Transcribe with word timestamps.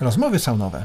Rozmowy 0.00 0.38
saunowe. 0.38 0.84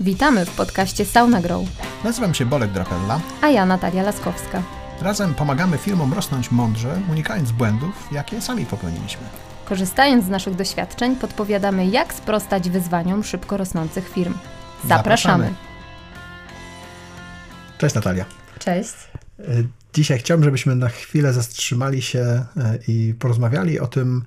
Witamy 0.00 0.46
w 0.46 0.50
podcaście 0.50 1.04
Sauna 1.04 1.40
Grow. 1.40 1.62
Nazywam 2.04 2.34
się 2.34 2.46
Bolek 2.46 2.72
Drapella. 2.72 3.20
A 3.42 3.48
ja 3.48 3.66
Natalia 3.66 4.02
Laskowska. 4.02 4.62
Razem 5.00 5.34
pomagamy 5.34 5.78
firmom 5.78 6.12
rosnąć 6.12 6.50
mądrze, 6.50 7.00
unikając 7.10 7.52
błędów, 7.52 8.08
jakie 8.12 8.40
sami 8.40 8.66
popełniliśmy. 8.66 9.22
Korzystając 9.64 10.24
z 10.24 10.28
naszych 10.28 10.54
doświadczeń, 10.54 11.16
podpowiadamy, 11.16 11.86
jak 11.86 12.14
sprostać 12.14 12.70
wyzwaniom 12.70 13.24
szybko 13.24 13.56
rosnących 13.56 14.08
firm. 14.08 14.34
Zapraszamy. 14.84 15.44
Zapraszamy. 15.44 15.54
Cześć 17.78 17.94
Natalia. 17.94 18.24
Cześć. 18.58 18.94
Dzisiaj 19.94 20.18
chciałbym, 20.18 20.44
żebyśmy 20.44 20.76
na 20.76 20.88
chwilę 20.88 21.32
zatrzymali 21.32 22.02
się 22.02 22.18
e, 22.20 22.44
i 22.88 23.14
porozmawiali 23.18 23.80
o 23.80 23.86
tym 23.86 24.24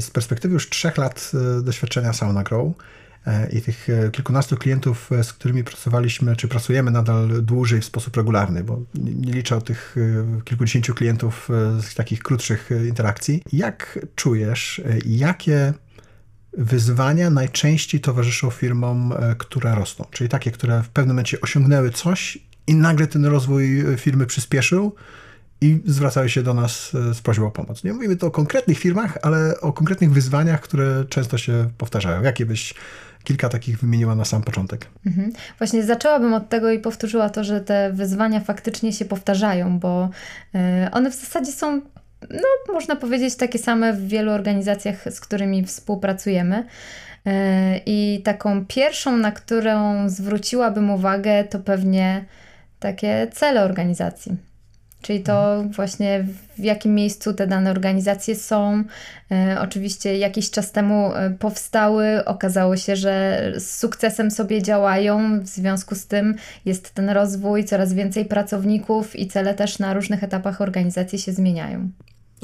z 0.00 0.10
perspektywy 0.10 0.54
już 0.54 0.70
trzech 0.70 0.96
lat 0.96 1.32
e, 1.58 1.62
doświadczenia 1.62 2.12
Sauna 2.12 2.42
Grow 2.42 2.72
e, 3.26 3.48
i 3.52 3.62
tych 3.62 3.88
e, 3.90 4.10
kilkunastu 4.10 4.56
klientów, 4.56 5.12
e, 5.12 5.24
z 5.24 5.32
którymi 5.32 5.64
pracowaliśmy, 5.64 6.36
czy 6.36 6.48
pracujemy 6.48 6.90
nadal 6.90 7.42
dłużej 7.42 7.80
w 7.80 7.84
sposób 7.84 8.16
regularny, 8.16 8.64
bo 8.64 8.80
nie 8.94 9.32
liczę 9.32 9.56
o 9.56 9.60
tych 9.60 9.96
e, 10.38 10.40
kilkudziesięciu 10.42 10.94
klientów 10.94 11.48
e, 11.50 11.82
z 11.82 11.94
takich 11.94 12.22
krótszych 12.22 12.72
e, 12.72 12.86
interakcji. 12.86 13.42
Jak 13.52 13.98
czujesz, 14.14 14.78
e, 14.78 14.98
jakie 15.06 15.72
wyzwania 16.58 17.30
najczęściej 17.30 18.00
towarzyszą 18.00 18.50
firmom, 18.50 19.12
e, 19.12 19.34
które 19.38 19.74
rosną? 19.74 20.04
Czyli 20.10 20.30
takie, 20.30 20.50
które 20.50 20.82
w 20.82 20.88
pewnym 20.88 21.14
momencie 21.16 21.40
osiągnęły 21.40 21.90
coś 21.90 22.38
i 22.66 22.74
nagle 22.74 23.06
ten 23.06 23.24
rozwój 23.24 23.80
e, 23.80 23.96
firmy 23.96 24.26
przyspieszył 24.26 24.94
i 25.60 25.82
zwracały 25.84 26.28
się 26.28 26.42
do 26.42 26.54
nas 26.54 26.92
e, 26.94 27.14
z 27.14 27.20
prośbą 27.20 27.46
o 27.46 27.50
pomoc. 27.50 27.84
Nie 27.84 27.92
mówimy 27.92 28.16
tu 28.16 28.26
o 28.26 28.30
konkretnych 28.30 28.78
firmach, 28.78 29.18
ale 29.22 29.60
o 29.60 29.72
konkretnych 29.72 30.12
wyzwaniach, 30.12 30.60
które 30.60 31.04
często 31.08 31.38
się 31.38 31.70
powtarzają. 31.78 32.22
Jakie 32.22 32.46
byś 32.46 32.74
kilka 33.24 33.48
takich 33.48 33.78
wymieniła 33.78 34.14
na 34.14 34.24
sam 34.24 34.42
początek? 34.42 34.86
Mhm. 35.06 35.32
Właśnie 35.58 35.84
zaczęłabym 35.84 36.34
od 36.34 36.48
tego 36.48 36.70
i 36.70 36.78
powtórzyła 36.78 37.30
to, 37.30 37.44
że 37.44 37.60
te 37.60 37.92
wyzwania 37.92 38.40
faktycznie 38.40 38.92
się 38.92 39.04
powtarzają, 39.04 39.78
bo 39.78 40.10
y, 40.54 40.90
one 40.90 41.10
w 41.10 41.14
zasadzie 41.14 41.52
są, 41.52 41.80
no 42.30 42.74
można 42.74 42.96
powiedzieć, 42.96 43.36
takie 43.36 43.58
same 43.58 43.92
w 43.92 44.08
wielu 44.08 44.32
organizacjach, 44.32 45.04
z 45.10 45.20
którymi 45.20 45.64
współpracujemy. 45.64 46.58
Y, 47.26 47.30
I 47.86 48.22
taką 48.24 48.66
pierwszą, 48.66 49.16
na 49.16 49.32
którą 49.32 50.08
zwróciłabym 50.08 50.90
uwagę, 50.90 51.44
to 51.44 51.58
pewnie 51.58 52.24
takie 52.80 53.28
cele 53.32 53.64
organizacji. 53.64 54.36
Czyli 55.04 55.20
to 55.20 55.64
właśnie 55.70 56.24
w 56.58 56.64
jakim 56.64 56.94
miejscu 56.94 57.34
te 57.34 57.46
dane 57.46 57.70
organizacje 57.70 58.36
są. 58.36 58.84
E, 59.30 59.56
oczywiście 59.60 60.18
jakiś 60.18 60.50
czas 60.50 60.72
temu 60.72 61.14
e, 61.14 61.30
powstały, 61.30 62.24
okazało 62.24 62.76
się, 62.76 62.96
że 62.96 63.42
z 63.56 63.78
sukcesem 63.78 64.30
sobie 64.30 64.62
działają, 64.62 65.40
w 65.40 65.46
związku 65.46 65.94
z 65.94 66.06
tym 66.06 66.34
jest 66.64 66.94
ten 66.94 67.10
rozwój, 67.10 67.64
coraz 67.64 67.92
więcej 67.92 68.24
pracowników 68.24 69.16
i 69.16 69.26
cele 69.26 69.54
też 69.54 69.78
na 69.78 69.94
różnych 69.94 70.24
etapach 70.24 70.60
organizacji 70.60 71.18
się 71.18 71.32
zmieniają. 71.32 71.88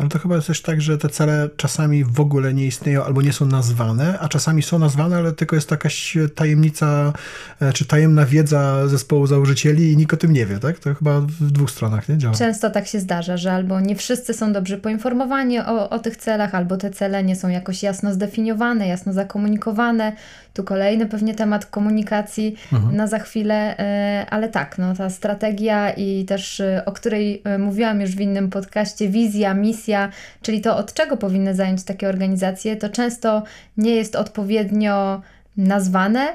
Ale 0.00 0.08
to 0.08 0.18
chyba 0.18 0.34
jest 0.34 0.46
też 0.46 0.62
tak, 0.62 0.80
że 0.80 0.98
te 0.98 1.08
cele 1.08 1.48
czasami 1.56 2.04
w 2.04 2.20
ogóle 2.20 2.54
nie 2.54 2.66
istnieją 2.66 3.04
albo 3.04 3.22
nie 3.22 3.32
są 3.32 3.46
nazwane, 3.46 4.18
a 4.18 4.28
czasami 4.28 4.62
są 4.62 4.78
nazwane, 4.78 5.16
ale 5.16 5.32
tylko 5.32 5.56
jest 5.56 5.70
jakaś 5.70 6.18
tajemnica 6.34 7.12
e, 7.60 7.72
czy 7.72 7.84
tajemna 7.84 8.26
wiedza 8.26 8.88
zespołu 8.88 9.26
założycieli 9.26 9.92
i 9.92 9.96
nikt 9.96 10.14
o 10.14 10.16
tym 10.16 10.32
nie 10.32 10.46
wie, 10.46 10.58
tak? 10.58 10.78
To 10.78 10.94
chyba 10.94 11.20
w 11.20 11.50
dwóch 11.50 11.70
stronach 11.70 12.08
nie 12.08 12.18
działa. 12.18 12.34
Często 12.34 12.70
tak 12.70 12.86
się 12.86 13.00
zdarza, 13.00 13.36
że 13.36 13.52
albo 13.52 13.80
nie 13.80 13.96
wszyscy 13.96 14.34
są 14.34 14.52
dobrze 14.52 14.78
poinformowani 14.78 15.60
o, 15.60 15.90
o 15.90 15.98
tych 15.98 16.16
celach, 16.16 16.54
albo 16.54 16.76
te 16.76 16.90
cele 16.90 17.24
nie 17.24 17.36
są 17.36 17.48
jakoś 17.48 17.82
jasno 17.82 18.14
zdefiniowane, 18.14 18.88
jasno 18.88 19.12
zakomunikowane. 19.12 20.12
Tu 20.54 20.64
kolejny 20.64 21.06
pewnie 21.06 21.34
temat 21.34 21.66
komunikacji 21.66 22.56
Mhm. 22.72 22.96
na 22.96 23.06
za 23.06 23.18
chwilę, 23.18 23.78
e, 23.78 24.26
ale 24.30 24.48
tak, 24.48 24.78
no, 24.78 24.94
ta 24.94 25.10
strategia 25.10 25.90
i 25.90 26.24
też 26.24 26.60
e, 26.60 26.82
o 26.86 26.92
której 26.92 27.42
e, 27.44 27.58
mówiłam 27.58 28.00
już 28.00 28.10
w 28.10 28.20
innym 28.20 28.50
podcaście, 28.50 29.08
wizja, 29.08 29.54
misja, 29.54 30.08
czyli 30.42 30.60
to 30.60 30.76
od 30.76 30.94
czego 30.94 31.16
powinny 31.16 31.54
zająć 31.54 31.84
takie 31.84 32.08
organizacje, 32.08 32.76
to 32.76 32.88
często 32.88 33.42
nie 33.76 33.94
jest 33.96 34.16
odpowiednio 34.16 35.22
nazwane, 35.56 36.34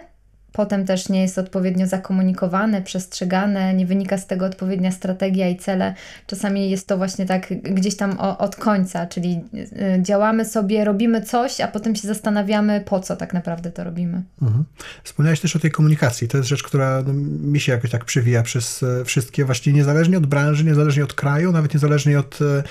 potem 0.55 0.85
też 0.85 1.09
nie 1.09 1.21
jest 1.21 1.37
odpowiednio 1.37 1.87
zakomunikowane, 1.87 2.81
przestrzegane, 2.81 3.73
nie 3.73 3.85
wynika 3.85 4.17
z 4.17 4.27
tego 4.27 4.45
odpowiednia 4.45 4.91
strategia 4.91 5.49
i 5.49 5.57
cele. 5.57 5.93
Czasami 6.27 6.69
jest 6.69 6.87
to 6.87 6.97
właśnie 6.97 7.25
tak 7.25 7.47
gdzieś 7.63 7.95
tam 7.95 8.19
od 8.19 8.55
końca, 8.55 9.05
czyli 9.05 9.41
y, 9.53 10.01
działamy 10.01 10.45
sobie, 10.45 10.85
robimy 10.85 11.21
coś, 11.21 11.61
a 11.61 11.67
potem 11.67 11.95
się 11.95 12.07
zastanawiamy, 12.07 12.81
po 12.85 12.99
co 12.99 13.15
tak 13.15 13.33
naprawdę 13.33 13.71
to 13.71 13.83
robimy. 13.83 14.23
Mhm. 14.41 14.63
Wspomniałeś 15.03 15.39
też 15.39 15.55
o 15.55 15.59
tej 15.59 15.71
komunikacji. 15.71 16.27
To 16.27 16.37
jest 16.37 16.49
rzecz, 16.49 16.63
która 16.63 17.03
no, 17.07 17.13
mi 17.53 17.59
się 17.59 17.71
jakoś 17.71 17.91
tak 17.91 18.05
przewija 18.05 18.43
przez 18.43 18.83
e, 18.83 19.05
wszystkie, 19.05 19.45
właściwie 19.45 19.77
niezależnie 19.77 20.17
od 20.17 20.25
branży, 20.25 20.63
niezależnie 20.63 21.03
od 21.03 21.13
kraju, 21.13 21.51
nawet 21.51 21.73
niezależnie 21.73 22.19
od 22.19 22.39
e, 22.41 22.63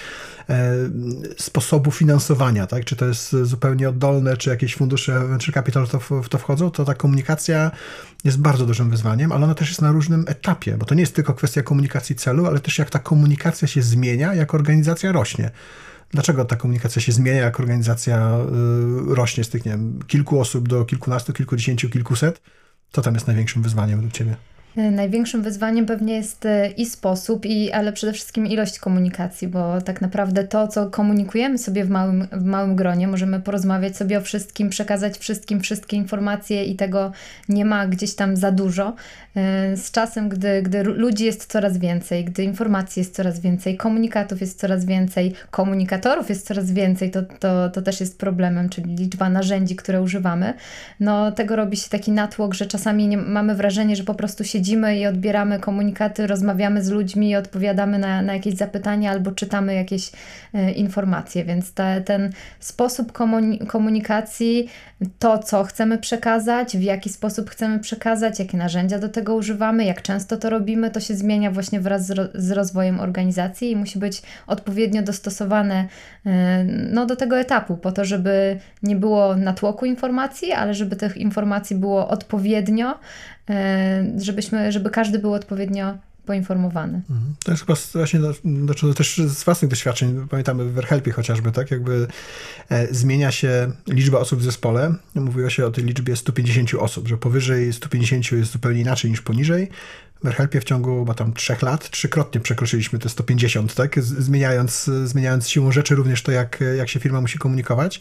e, 0.54 0.74
sposobu 1.38 1.90
finansowania, 1.90 2.66
tak? 2.66 2.84
Czy 2.84 2.96
to 2.96 3.06
jest 3.06 3.36
zupełnie 3.42 3.88
oddolne, 3.88 4.36
czy 4.36 4.50
jakieś 4.50 4.76
fundusze 4.76 5.28
venture 5.28 5.54
capital 5.54 5.88
to, 5.88 6.00
w 6.00 6.28
to 6.28 6.38
wchodzą, 6.38 6.70
to 6.70 6.84
ta 6.84 6.94
komunikacja 6.94 7.70
jest 8.24 8.40
bardzo 8.40 8.66
dużym 8.66 8.90
wyzwaniem, 8.90 9.32
ale 9.32 9.44
ona 9.44 9.54
też 9.54 9.68
jest 9.68 9.82
na 9.82 9.92
różnym 9.92 10.24
etapie, 10.28 10.76
bo 10.76 10.86
to 10.86 10.94
nie 10.94 11.00
jest 11.00 11.14
tylko 11.14 11.34
kwestia 11.34 11.62
komunikacji 11.62 12.16
celu, 12.16 12.46
ale 12.46 12.60
też 12.60 12.78
jak 12.78 12.90
ta 12.90 12.98
komunikacja 12.98 13.68
się 13.68 13.82
zmienia, 13.82 14.34
jak 14.34 14.54
organizacja 14.54 15.12
rośnie. 15.12 15.50
Dlaczego 16.10 16.44
ta 16.44 16.56
komunikacja 16.56 17.02
się 17.02 17.12
zmienia, 17.12 17.40
jak 17.40 17.60
organizacja 17.60 18.38
y, 19.10 19.14
rośnie 19.14 19.44
z 19.44 19.48
tych, 19.48 19.64
nie 19.64 19.72
wiem, 19.72 19.98
kilku 20.06 20.40
osób 20.40 20.68
do 20.68 20.84
kilkunastu, 20.84 21.32
kilkudziesięciu, 21.32 21.90
kilkuset? 21.90 22.42
Co 22.92 23.02
tam 23.02 23.14
jest 23.14 23.26
największym 23.26 23.62
wyzwaniem 23.62 23.96
według 23.96 24.14
Ciebie? 24.14 24.36
Największym 24.76 25.42
wyzwaniem 25.42 25.86
pewnie 25.86 26.14
jest 26.14 26.46
y, 26.46 26.68
i 26.76 26.86
sposób, 26.86 27.46
i, 27.46 27.72
ale 27.72 27.92
przede 27.92 28.12
wszystkim 28.12 28.46
ilość 28.46 28.78
komunikacji, 28.78 29.48
bo 29.48 29.80
tak 29.80 30.00
naprawdę 30.00 30.44
to, 30.44 30.68
co 30.68 30.90
komunikujemy 30.90 31.58
sobie 31.58 31.84
w 31.84 31.90
małym, 31.90 32.28
w 32.32 32.44
małym 32.44 32.76
gronie, 32.76 33.08
możemy 33.08 33.40
porozmawiać 33.40 33.96
sobie 33.96 34.18
o 34.18 34.20
wszystkim, 34.20 34.68
przekazać 34.70 35.18
wszystkim 35.18 35.60
wszystkie 35.60 35.96
informacje 35.96 36.64
i 36.64 36.76
tego 36.76 37.12
nie 37.48 37.64
ma 37.64 37.86
gdzieś 37.86 38.14
tam 38.14 38.36
za 38.36 38.52
dużo. 38.52 38.94
Y, 39.72 39.76
Z 39.76 39.90
czasem, 39.90 40.28
gdy, 40.28 40.62
gdy 40.62 40.82
ludzi 40.82 41.24
jest 41.24 41.46
coraz 41.46 41.78
więcej, 41.78 42.24
gdy 42.24 42.44
informacji 42.44 43.00
jest 43.00 43.14
coraz 43.14 43.40
więcej, 43.40 43.76
komunikatów 43.76 44.40
jest 44.40 44.60
coraz 44.60 44.84
więcej, 44.84 45.34
komunikatorów 45.50 46.28
jest 46.28 46.46
coraz 46.46 46.72
więcej, 46.72 47.10
to, 47.10 47.22
to, 47.22 47.70
to 47.70 47.82
też 47.82 48.00
jest 48.00 48.18
problemem, 48.18 48.68
czyli 48.68 48.96
liczba 48.96 49.30
narzędzi, 49.30 49.76
które 49.76 50.02
używamy. 50.02 50.54
No 51.00 51.32
tego 51.32 51.56
robi 51.56 51.76
się 51.76 51.90
taki 51.90 52.12
natłok, 52.12 52.54
że 52.54 52.66
czasami 52.66 53.08
nie, 53.08 53.16
mamy 53.16 53.54
wrażenie, 53.54 53.96
że 53.96 54.04
po 54.04 54.14
prostu 54.14 54.44
siedzimy 54.64 54.98
i 54.98 55.06
odbieramy 55.06 55.60
komunikaty, 55.60 56.26
rozmawiamy 56.26 56.82
z 56.82 56.91
ludźmi, 56.91 57.36
odpowiadamy 57.36 57.98
na, 57.98 58.22
na 58.22 58.34
jakieś 58.34 58.54
zapytania 58.54 59.10
albo 59.10 59.32
czytamy 59.32 59.75
jakieś 59.75 60.12
e, 60.54 60.72
informacje, 60.72 61.44
więc 61.44 61.72
te, 61.72 62.00
ten 62.00 62.32
sposób 62.60 63.12
komuni- 63.12 63.66
komunikacji, 63.66 64.69
to 65.19 65.38
co 65.38 65.64
chcemy 65.64 65.98
przekazać, 65.98 66.76
w 66.76 66.82
jaki 66.82 67.10
sposób 67.10 67.50
chcemy 67.50 67.78
przekazać, 67.78 68.38
jakie 68.38 68.58
narzędzia 68.58 68.98
do 68.98 69.08
tego 69.08 69.34
używamy, 69.34 69.84
jak 69.84 70.02
często 70.02 70.36
to 70.36 70.50
robimy, 70.50 70.91
to 70.91 71.00
się 71.00 71.14
zmienia 71.14 71.50
właśnie 71.50 71.81
wraz 71.81 72.06
z, 72.06 72.10
ro- 72.10 72.28
z 72.34 72.50
rozwojem 72.50 73.00
organizacji 73.00 73.70
i 73.70 73.76
musi 73.76 73.98
być 73.98 74.22
odpowiednio 74.46 75.02
dostosowane 75.02 75.88
e, 76.26 76.64
no, 76.64 77.06
do 77.06 77.16
tego 77.16 77.38
etapu, 77.38 77.76
po 77.76 77.92
to, 77.92 78.04
żeby 78.04 78.58
nie 78.82 78.96
było 78.96 79.36
natłoku 79.36 79.86
informacji, 79.86 80.52
ale 80.52 80.75
żeby 80.75 80.96
tych 80.96 81.16
informacji 81.16 81.76
było 81.76 82.08
odpowiednio, 82.08 82.98
e, 83.50 84.04
żebyśmy, 84.54 84.72
żeby 84.72 84.91
każdy 84.91 85.19
był 85.19 85.32
odpowiednio 85.32 85.98
poinformowany. 86.26 87.03
Mhm. 87.10 87.34
To 87.44 87.50
jest 87.50 87.66
chyba 87.66 87.78
właśnie, 87.94 88.20
znaczy 88.44 88.94
też 88.94 89.19
z 89.19 89.44
własnych 89.44 89.70
doświadczeń, 89.70 90.28
pamiętamy 90.31 90.65
w 90.65 90.72
Verhelpie 90.72 91.12
chociażby, 91.12 91.53
tak, 91.53 91.70
jakby 91.70 92.06
e, 92.70 92.94
zmienia 92.94 93.31
się 93.31 93.73
liczba 93.87 94.19
osób 94.19 94.40
w 94.40 94.43
zespole. 94.43 94.94
Mówiło 95.14 95.50
się 95.50 95.67
o 95.67 95.70
tej 95.70 95.84
liczbie 95.84 96.17
150 96.17 96.75
osób, 96.75 97.08
że 97.08 97.17
powyżej 97.17 97.73
150 97.73 98.32
jest 98.32 98.52
zupełnie 98.52 98.81
inaczej 98.81 99.11
niż 99.11 99.20
poniżej. 99.20 99.69
W 100.20 100.25
Verhelpie 100.25 100.61
w 100.61 100.64
ciągu 100.64 100.99
chyba 100.99 101.14
tam 101.14 101.32
trzech 101.32 101.62
lat 101.62 101.90
trzykrotnie 101.90 102.40
przekroczyliśmy 102.40 102.99
te 102.99 103.08
150, 103.08 103.75
tak, 103.75 104.02
zmieniając, 104.02 104.90
zmieniając 105.05 105.49
siłą 105.49 105.73
rzeczy 105.73 105.94
również 105.94 106.23
to, 106.23 106.32
jak, 106.32 106.64
jak 106.76 106.88
się 106.88 107.00
firma 107.00 107.20
musi 107.20 107.38
komunikować. 107.38 108.00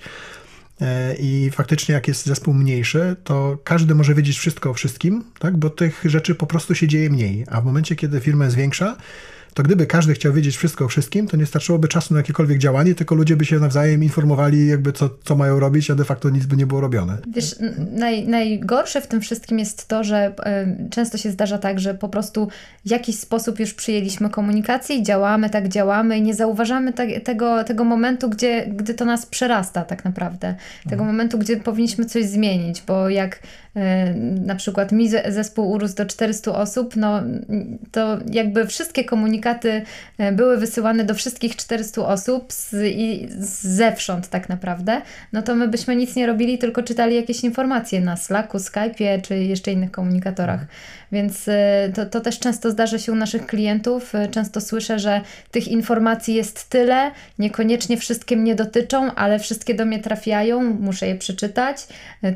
E, 0.82 1.16
I 1.20 1.50
faktycznie, 1.52 1.96
jak 1.96 2.08
jest 2.08 2.26
zespół 2.26 2.54
mniejszy, 2.54 3.16
to 3.24 3.58
każdy 3.64 3.96
może 3.96 4.16
wiedzieć 4.16 4.38
wszystko 4.38 4.70
o 4.70 4.74
wszystkim, 4.74 5.24
tak? 5.40 5.58
bo 5.58 5.70
tych 5.70 6.02
rzeczy 6.06 6.36
po 6.36 6.48
prostu 6.48 6.76
się 6.76 6.88
dzieje 6.88 7.10
mniej. 7.10 7.46
A 7.52 7.62
w 7.62 7.66
momencie, 7.66 7.96
kiedy 7.96 8.20
firma 8.20 8.46
jest 8.46 8.58
większa, 8.58 8.98
to 9.54 9.64
gdyby 9.64 9.86
każdy 9.88 10.14
chciał 10.14 10.34
wiedzieć 10.34 10.58
wszystko 10.58 10.86
o 10.86 10.88
wszystkim, 10.88 11.28
to 11.28 11.38
nie 11.38 11.46
starczyłoby 11.46 11.88
czasu 11.88 12.14
na 12.14 12.20
jakiekolwiek 12.20 12.58
działanie, 12.58 12.96
tylko 12.96 13.16
ludzie 13.16 13.36
by 13.36 13.46
się 13.46 13.60
nawzajem 13.60 14.04
informowali, 14.04 14.68
jakby 14.68 14.94
co, 14.94 15.10
co 15.24 15.36
mają 15.36 15.60
robić, 15.60 15.92
a 15.92 15.96
de 15.96 16.06
facto 16.06 16.30
nic 16.30 16.46
by 16.46 16.56
nie 16.56 16.66
było 16.66 16.82
robione. 16.82 17.18
Wiesz, 17.28 17.56
naj, 17.92 18.28
najgorsze 18.28 19.02
w 19.02 19.08
tym 19.08 19.22
wszystkim 19.22 19.60
jest 19.60 19.88
to, 19.88 20.04
że 20.04 20.34
y, 20.86 20.90
często 20.90 21.18
się 21.18 21.32
zdarza 21.32 21.58
tak, 21.58 21.80
że 21.80 21.94
po 21.94 22.10
prostu 22.10 22.48
w 22.86 22.90
jakiś 22.90 23.20
sposób 23.20 23.60
już 23.60 23.74
przyjęliśmy 23.74 24.30
komunikację 24.30 24.96
i 24.96 25.04
działamy, 25.04 25.50
tak 25.50 25.68
działamy 25.68 26.18
i 26.18 26.22
nie 26.22 26.34
zauważamy 26.34 26.94
te, 26.94 27.22
tego, 27.22 27.64
tego 27.64 27.84
momentu, 27.84 28.30
gdzie, 28.30 28.68
gdy 28.68 28.94
to 28.94 29.06
nas 29.06 29.26
przerasta 29.26 29.86
tak 29.86 30.06
naprawdę. 30.06 30.56
Tego 30.84 31.02
mhm. 31.02 31.08
momentu, 31.08 31.38
gdzie 31.38 31.58
powinniśmy 31.58 32.06
coś 32.06 32.26
zmienić, 32.26 32.84
bo 32.88 33.10
jak 33.10 33.36
y, 33.36 33.80
na 34.46 34.56
przykład 34.56 34.92
mi 34.92 35.10
zespół 35.28 35.72
urósł 35.72 35.96
do 35.96 36.06
400 36.06 36.56
osób, 36.56 36.96
no 36.96 37.22
to 37.92 38.18
jakby 38.32 38.68
wszystkie 38.68 39.04
komunikaty 39.44 39.82
e, 40.18 40.32
były 40.32 40.58
wysyłane 40.58 41.04
do 41.04 41.16
wszystkich 41.16 41.56
400 41.56 42.08
osób 42.08 42.54
z, 42.54 42.74
i 42.74 43.28
zewsząd 43.40 44.30
tak 44.30 44.50
naprawdę, 44.50 45.02
no 45.34 45.42
to 45.42 45.56
my 45.56 45.68
byśmy 45.68 45.96
nic 45.96 46.16
nie 46.16 46.28
robili, 46.28 46.58
tylko 46.58 46.84
czytali 46.84 47.16
jakieś 47.16 47.44
informacje 47.44 48.02
na 48.02 48.18
Slacku, 48.18 48.58
Skype'ie 48.58 49.22
czy 49.22 49.38
jeszcze 49.38 49.72
innych 49.72 49.92
komunikatorach. 49.92 50.66
Więc 51.12 51.48
e, 51.48 51.92
to, 51.96 52.06
to 52.06 52.22
też 52.22 52.40
często 52.40 52.72
zdarza 52.72 53.00
się 53.00 53.12
u 53.12 53.16
naszych 53.16 53.46
klientów. 53.46 54.16
E, 54.16 54.28
często 54.28 54.62
słyszę, 54.62 55.00
że 55.00 55.22
tych 55.52 55.68
informacji 55.68 56.36
jest 56.36 56.70
tyle, 56.70 57.12
niekoniecznie 57.40 57.98
wszystkie 57.98 58.38
mnie 58.38 58.56
dotyczą, 58.56 59.16
ale 59.16 59.40
wszystkie 59.40 59.76
do 59.76 59.86
mnie 59.86 60.00
trafiają, 60.00 60.64
muszę 60.64 61.08
je 61.08 61.16
przeczytać. 61.16 61.88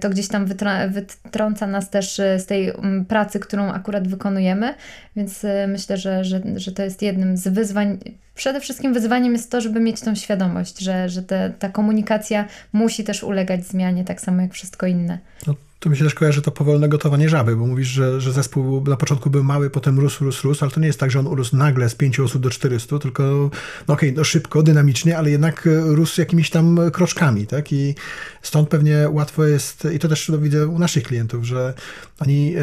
To 0.02 0.10
gdzieś 0.10 0.28
tam 0.28 0.46
wytrąca 0.90 1.68
nas 1.68 1.90
też 1.90 2.16
z 2.38 2.46
tej 2.46 2.74
pracy, 3.08 3.40
którą 3.40 3.72
akurat 3.72 4.08
wykonujemy, 4.08 4.74
więc 5.18 5.46
myślę, 5.68 5.98
że, 5.98 6.24
że, 6.24 6.42
że 6.56 6.72
to 6.72 6.84
jest 6.84 7.02
jednym 7.02 7.38
z 7.38 7.48
wyzwań. 7.48 7.98
Przede 8.36 8.60
wszystkim 8.60 8.94
wyzwaniem 8.94 9.34
jest 9.34 9.52
to, 9.52 9.62
żeby 9.62 9.80
mieć 9.80 10.02
tą 10.02 10.16
świadomość, 10.16 10.80
że, 10.80 11.10
że 11.10 11.24
te, 11.24 11.54
ta 11.60 11.70
komunikacja 11.70 12.46
musi 12.74 13.04
też 13.04 13.24
ulegać 13.24 13.66
zmianie, 13.66 14.04
tak 14.04 14.22
samo 14.22 14.42
jak 14.42 14.54
wszystko 14.54 14.88
inne. 14.88 15.20
No 15.48 15.56
to 15.80 15.90
mi 15.90 15.98
się 15.98 16.04
też 16.04 16.14
kojarzy 16.14 16.42
to 16.42 16.52
powolne 16.52 16.90
gotowanie 16.90 17.30
żaby, 17.30 17.56
bo 17.56 17.68
mówisz, 17.68 17.88
że, 17.88 18.22
że 18.22 18.34
zespół 18.34 18.84
na 18.84 18.98
początku 18.98 19.30
był 19.30 19.44
mały, 19.44 19.70
potem 19.70 20.00
rósł, 20.00 20.24
rósł, 20.24 20.48
rósł, 20.48 20.64
ale 20.64 20.72
to 20.72 20.80
nie 20.80 20.88
jest 20.88 21.00
tak, 21.00 21.12
że 21.12 21.20
on 21.20 21.28
urósł 21.28 21.56
nagle 21.58 21.90
z 21.90 21.96
5 21.96 22.20
osób 22.20 22.42
do 22.42 22.50
400, 22.50 23.00
tylko 23.00 23.24
no 23.88 23.94
okej, 23.94 24.10
okay, 24.10 24.14
no 24.18 24.24
szybko, 24.24 24.64
dynamicznie, 24.64 25.18
ale 25.18 25.30
jednak 25.30 25.70
rósł 25.86 26.22
jakimiś 26.22 26.50
tam 26.50 26.80
kroczkami, 26.94 27.48
tak? 27.48 27.74
I 27.74 27.96
stąd 28.42 28.70
pewnie 28.70 29.08
łatwo 29.10 29.46
jest, 29.46 29.88
i 29.96 30.00
to 30.00 30.08
też 30.08 30.32
widzę 30.40 30.68
u 30.68 30.80
naszych 30.80 31.04
klientów, 31.04 31.44
że 31.44 31.74
oni 32.20 32.56
e, 32.56 32.62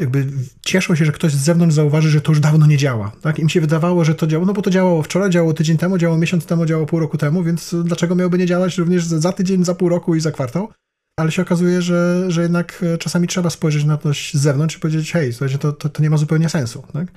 jakby 0.00 0.26
cieszą 0.60 0.94
się, 0.94 1.04
że 1.04 1.12
ktoś 1.12 1.32
z 1.32 1.44
zewnątrz 1.44 1.74
zauważy, 1.74 2.10
że 2.10 2.20
to 2.20 2.32
już 2.32 2.40
dawno 2.40 2.66
nie 2.66 2.76
działa, 2.76 3.12
tak? 3.22 3.38
Im 3.38 3.48
się 3.48 3.60
wydawało, 3.60 4.04
że 4.04 4.14
to 4.14 4.26
działa, 4.26 4.44
no 4.44 4.52
bo 4.52 4.62
to 4.62 4.70
działało 4.70 5.02
wczoraj, 5.02 5.30
działało 5.30 5.54
tydzień 5.54 5.76
temu, 5.76 5.98
działało 5.98 6.18
miesiąc 6.18 6.46
temu, 6.46 6.66
działało 6.66 6.86
pół 6.86 7.00
roku 7.00 7.18
temu, 7.18 7.42
więc 7.42 7.74
dlaczego 7.84 8.14
miałoby 8.14 8.38
nie 8.38 8.46
działać 8.46 8.78
również 8.78 9.04
za 9.04 9.32
tydzień, 9.32 9.64
za 9.64 9.74
pół 9.74 9.88
roku 9.88 10.14
i 10.14 10.20
za 10.20 10.32
kwartał? 10.32 10.68
Ale 11.16 11.32
się 11.32 11.42
okazuje, 11.42 11.82
że, 11.82 12.24
że 12.28 12.42
jednak 12.42 12.84
e, 12.94 12.98
czasami 12.98 13.28
trzeba 13.28 13.50
spojrzeć 13.50 13.84
na 13.84 13.96
to 13.96 14.14
z 14.14 14.32
zewnątrz 14.32 14.76
i 14.76 14.80
powiedzieć, 14.80 15.12
hej, 15.12 15.32
słuchajcie, 15.32 15.58
to, 15.58 15.72
to, 15.72 15.88
to 15.88 16.02
nie 16.02 16.10
ma 16.10 16.16
zupełnie 16.16 16.48
sensu. 16.48 16.84
Tak? 16.92 17.08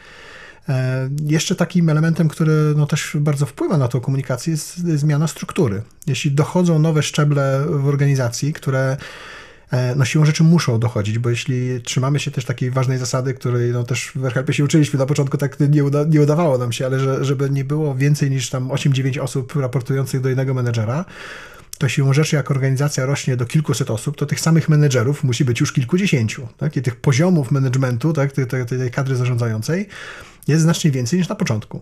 E, 0.69 1.09
jeszcze 1.25 1.55
takim 1.55 1.89
elementem, 1.89 2.27
który 2.27 2.73
no, 2.75 2.85
też 2.87 3.17
bardzo 3.19 3.45
wpływa 3.45 3.77
na 3.77 3.87
tą 3.87 3.99
komunikację, 3.99 4.51
jest 4.51 4.77
zmiana 4.77 5.27
struktury. 5.27 5.81
Jeśli 6.07 6.31
dochodzą 6.31 6.79
nowe 6.79 7.03
szczeble 7.03 7.65
w 7.69 7.87
organizacji, 7.87 8.53
które 8.53 8.97
e, 9.71 9.95
no 9.95 10.05
siłą 10.05 10.25
rzeczy 10.25 10.43
muszą 10.43 10.79
dochodzić, 10.79 11.19
bo 11.19 11.29
jeśli 11.29 11.81
trzymamy 11.81 12.19
się 12.19 12.31
też 12.31 12.45
takiej 12.45 12.71
ważnej 12.71 12.97
zasady, 12.97 13.33
której 13.33 13.71
no 13.71 13.83
też 13.83 14.11
w 14.15 14.25
RHP 14.25 14.53
się 14.53 14.63
uczyliśmy, 14.63 14.99
na 14.99 15.05
początku 15.05 15.37
tak 15.37 15.59
nie, 15.59 15.83
uda, 15.83 16.03
nie 16.03 16.21
udawało 16.21 16.57
nam 16.57 16.71
się, 16.71 16.85
ale 16.85 16.99
że, 16.99 17.25
żeby 17.25 17.49
nie 17.49 17.65
było 17.65 17.95
więcej 17.95 18.29
niż 18.29 18.49
tam 18.49 18.69
8-9 18.69 19.19
osób 19.19 19.55
raportujących 19.55 20.21
do 20.21 20.29
jednego 20.29 20.53
menedżera, 20.53 21.05
to 21.77 21.89
siłą 21.89 22.13
rzeczy, 22.13 22.35
jak 22.35 22.51
organizacja 22.51 23.05
rośnie 23.05 23.37
do 23.37 23.45
kilkuset 23.45 23.91
osób, 23.91 24.17
to 24.17 24.25
tych 24.25 24.39
samych 24.39 24.69
menedżerów 24.69 25.23
musi 25.23 25.45
być 25.45 25.59
już 25.59 25.73
kilkudziesięciu. 25.73 26.47
Tak? 26.57 26.77
I 26.77 26.81
tych 26.81 26.95
poziomów 26.95 27.51
managementu, 27.51 28.13
tak? 28.13 28.31
tej, 28.31 28.47
tej, 28.47 28.65
tej 28.65 28.91
kadry 28.91 29.15
zarządzającej 29.15 29.87
jest 30.47 30.63
znacznie 30.63 30.91
więcej 30.91 31.19
niż 31.19 31.29
na 31.29 31.35
początku. 31.35 31.81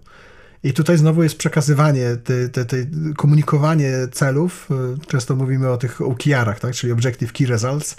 I 0.63 0.73
tutaj 0.73 0.97
znowu 0.97 1.23
jest 1.23 1.37
przekazywanie, 1.37 2.17
te, 2.23 2.49
te, 2.49 2.65
te 2.65 2.77
komunikowanie 3.17 3.91
celów. 4.11 4.69
Często 5.07 5.35
mówimy 5.35 5.69
o 5.69 5.77
tych 5.77 6.01
OKR-ach, 6.01 6.59
tak? 6.59 6.73
czyli 6.73 6.93
Objective 6.93 7.33
Key 7.33 7.47
Results, 7.47 7.95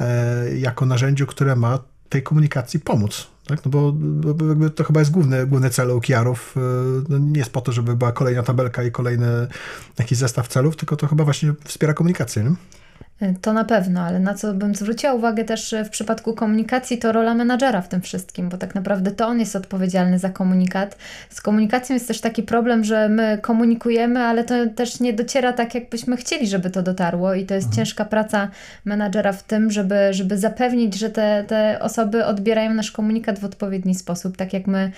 e, 0.00 0.58
jako 0.58 0.86
narzędziu, 0.86 1.26
które 1.26 1.56
ma 1.56 1.78
tej 2.14 2.22
komunikacji 2.22 2.80
pomóc. 2.80 3.26
Tak? 3.46 3.64
No 3.64 3.70
bo, 3.70 3.92
bo 3.92 4.70
to 4.70 4.84
chyba 4.84 5.00
jest 5.00 5.10
główny, 5.10 5.46
główny 5.46 5.70
cel 5.70 5.90
OKR-ów. 5.90 6.54
E, 6.56 6.60
no 7.08 7.18
nie 7.18 7.38
jest 7.38 7.50
po 7.50 7.60
to, 7.60 7.72
żeby 7.72 7.96
była 7.96 8.12
kolejna 8.12 8.42
tabelka 8.42 8.82
i 8.82 8.90
kolejny 8.90 9.48
jakiś 9.98 10.18
zestaw 10.18 10.48
celów, 10.48 10.76
tylko 10.76 10.96
to 10.96 11.06
chyba 11.06 11.24
właśnie 11.24 11.54
wspiera 11.64 11.94
komunikację. 11.94 12.44
Nie? 12.44 12.54
To 13.42 13.52
na 13.52 13.64
pewno, 13.64 14.00
ale 14.00 14.20
na 14.20 14.34
co 14.34 14.54
bym 14.54 14.74
zwróciła 14.74 15.14
uwagę 15.14 15.44
też 15.44 15.74
w 15.84 15.88
przypadku 15.88 16.34
komunikacji, 16.34 16.98
to 16.98 17.12
rola 17.12 17.34
menadżera 17.34 17.80
w 17.82 17.88
tym 17.88 18.00
wszystkim, 18.00 18.48
bo 18.48 18.56
tak 18.56 18.74
naprawdę 18.74 19.10
to 19.10 19.26
on 19.26 19.40
jest 19.40 19.56
odpowiedzialny 19.56 20.18
za 20.18 20.30
komunikat. 20.30 20.96
Z 21.30 21.40
komunikacją 21.40 21.94
jest 21.94 22.08
też 22.08 22.20
taki 22.20 22.42
problem, 22.42 22.84
że 22.84 23.08
my 23.08 23.38
komunikujemy, 23.42 24.20
ale 24.20 24.44
to 24.44 24.54
też 24.76 25.00
nie 25.00 25.12
dociera 25.12 25.52
tak, 25.52 25.74
jakbyśmy 25.74 26.16
chcieli, 26.16 26.46
żeby 26.46 26.70
to 26.70 26.82
dotarło, 26.82 27.34
i 27.34 27.46
to 27.46 27.54
jest 27.54 27.66
mhm. 27.66 27.76
ciężka 27.76 28.04
praca 28.04 28.48
menadżera 28.84 29.32
w 29.32 29.42
tym, 29.42 29.70
żeby, 29.70 29.94
żeby 30.10 30.38
zapewnić, 30.38 30.98
że 30.98 31.10
te, 31.10 31.44
te 31.48 31.78
osoby 31.80 32.24
odbierają 32.24 32.74
nasz 32.74 32.90
komunikat 32.90 33.38
w 33.38 33.44
odpowiedni 33.44 33.94
sposób, 33.94 34.36
tak 34.36 34.52
jak 34.52 34.66
my, 34.66 34.92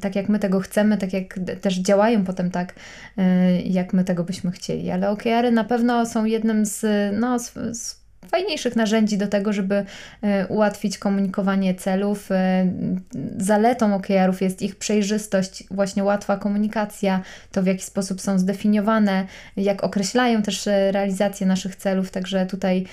tak 0.00 0.16
jak 0.16 0.28
my 0.28 0.38
tego 0.38 0.60
chcemy, 0.60 0.98
tak 0.98 1.12
jak 1.12 1.40
też 1.60 1.74
działają 1.74 2.24
potem 2.24 2.50
tak, 2.50 2.74
y, 3.18 3.22
jak 3.62 3.92
my 3.92 4.04
tego 4.04 4.24
byśmy 4.24 4.50
chcieli. 4.50 4.90
Ale 4.90 5.10
OKR-y 5.10 5.50
na 5.50 5.64
pewno 5.64 6.06
są 6.06 6.24
jednym 6.24 6.66
z, 6.66 6.84
no, 7.20 7.38
z 7.72 8.06
fajniejszych 8.30 8.76
narzędzi 8.76 9.18
do 9.18 9.28
tego, 9.28 9.52
żeby 9.52 9.84
e, 10.22 10.46
ułatwić 10.46 10.98
komunikowanie 10.98 11.74
celów. 11.74 12.32
E, 12.32 12.72
zaletą 13.38 13.94
OKR-ów 13.94 14.42
jest 14.42 14.62
ich 14.62 14.76
przejrzystość, 14.76 15.64
właśnie 15.70 16.04
łatwa 16.04 16.36
komunikacja, 16.36 17.20
to 17.52 17.62
w 17.62 17.66
jaki 17.66 17.84
sposób 17.84 18.20
są 18.20 18.38
zdefiniowane, 18.38 19.26
jak 19.56 19.84
określają 19.84 20.42
też 20.42 20.66
e, 20.66 20.92
realizację 20.92 21.46
naszych 21.46 21.76
celów, 21.76 22.10
także 22.10 22.46
tutaj 22.46 22.86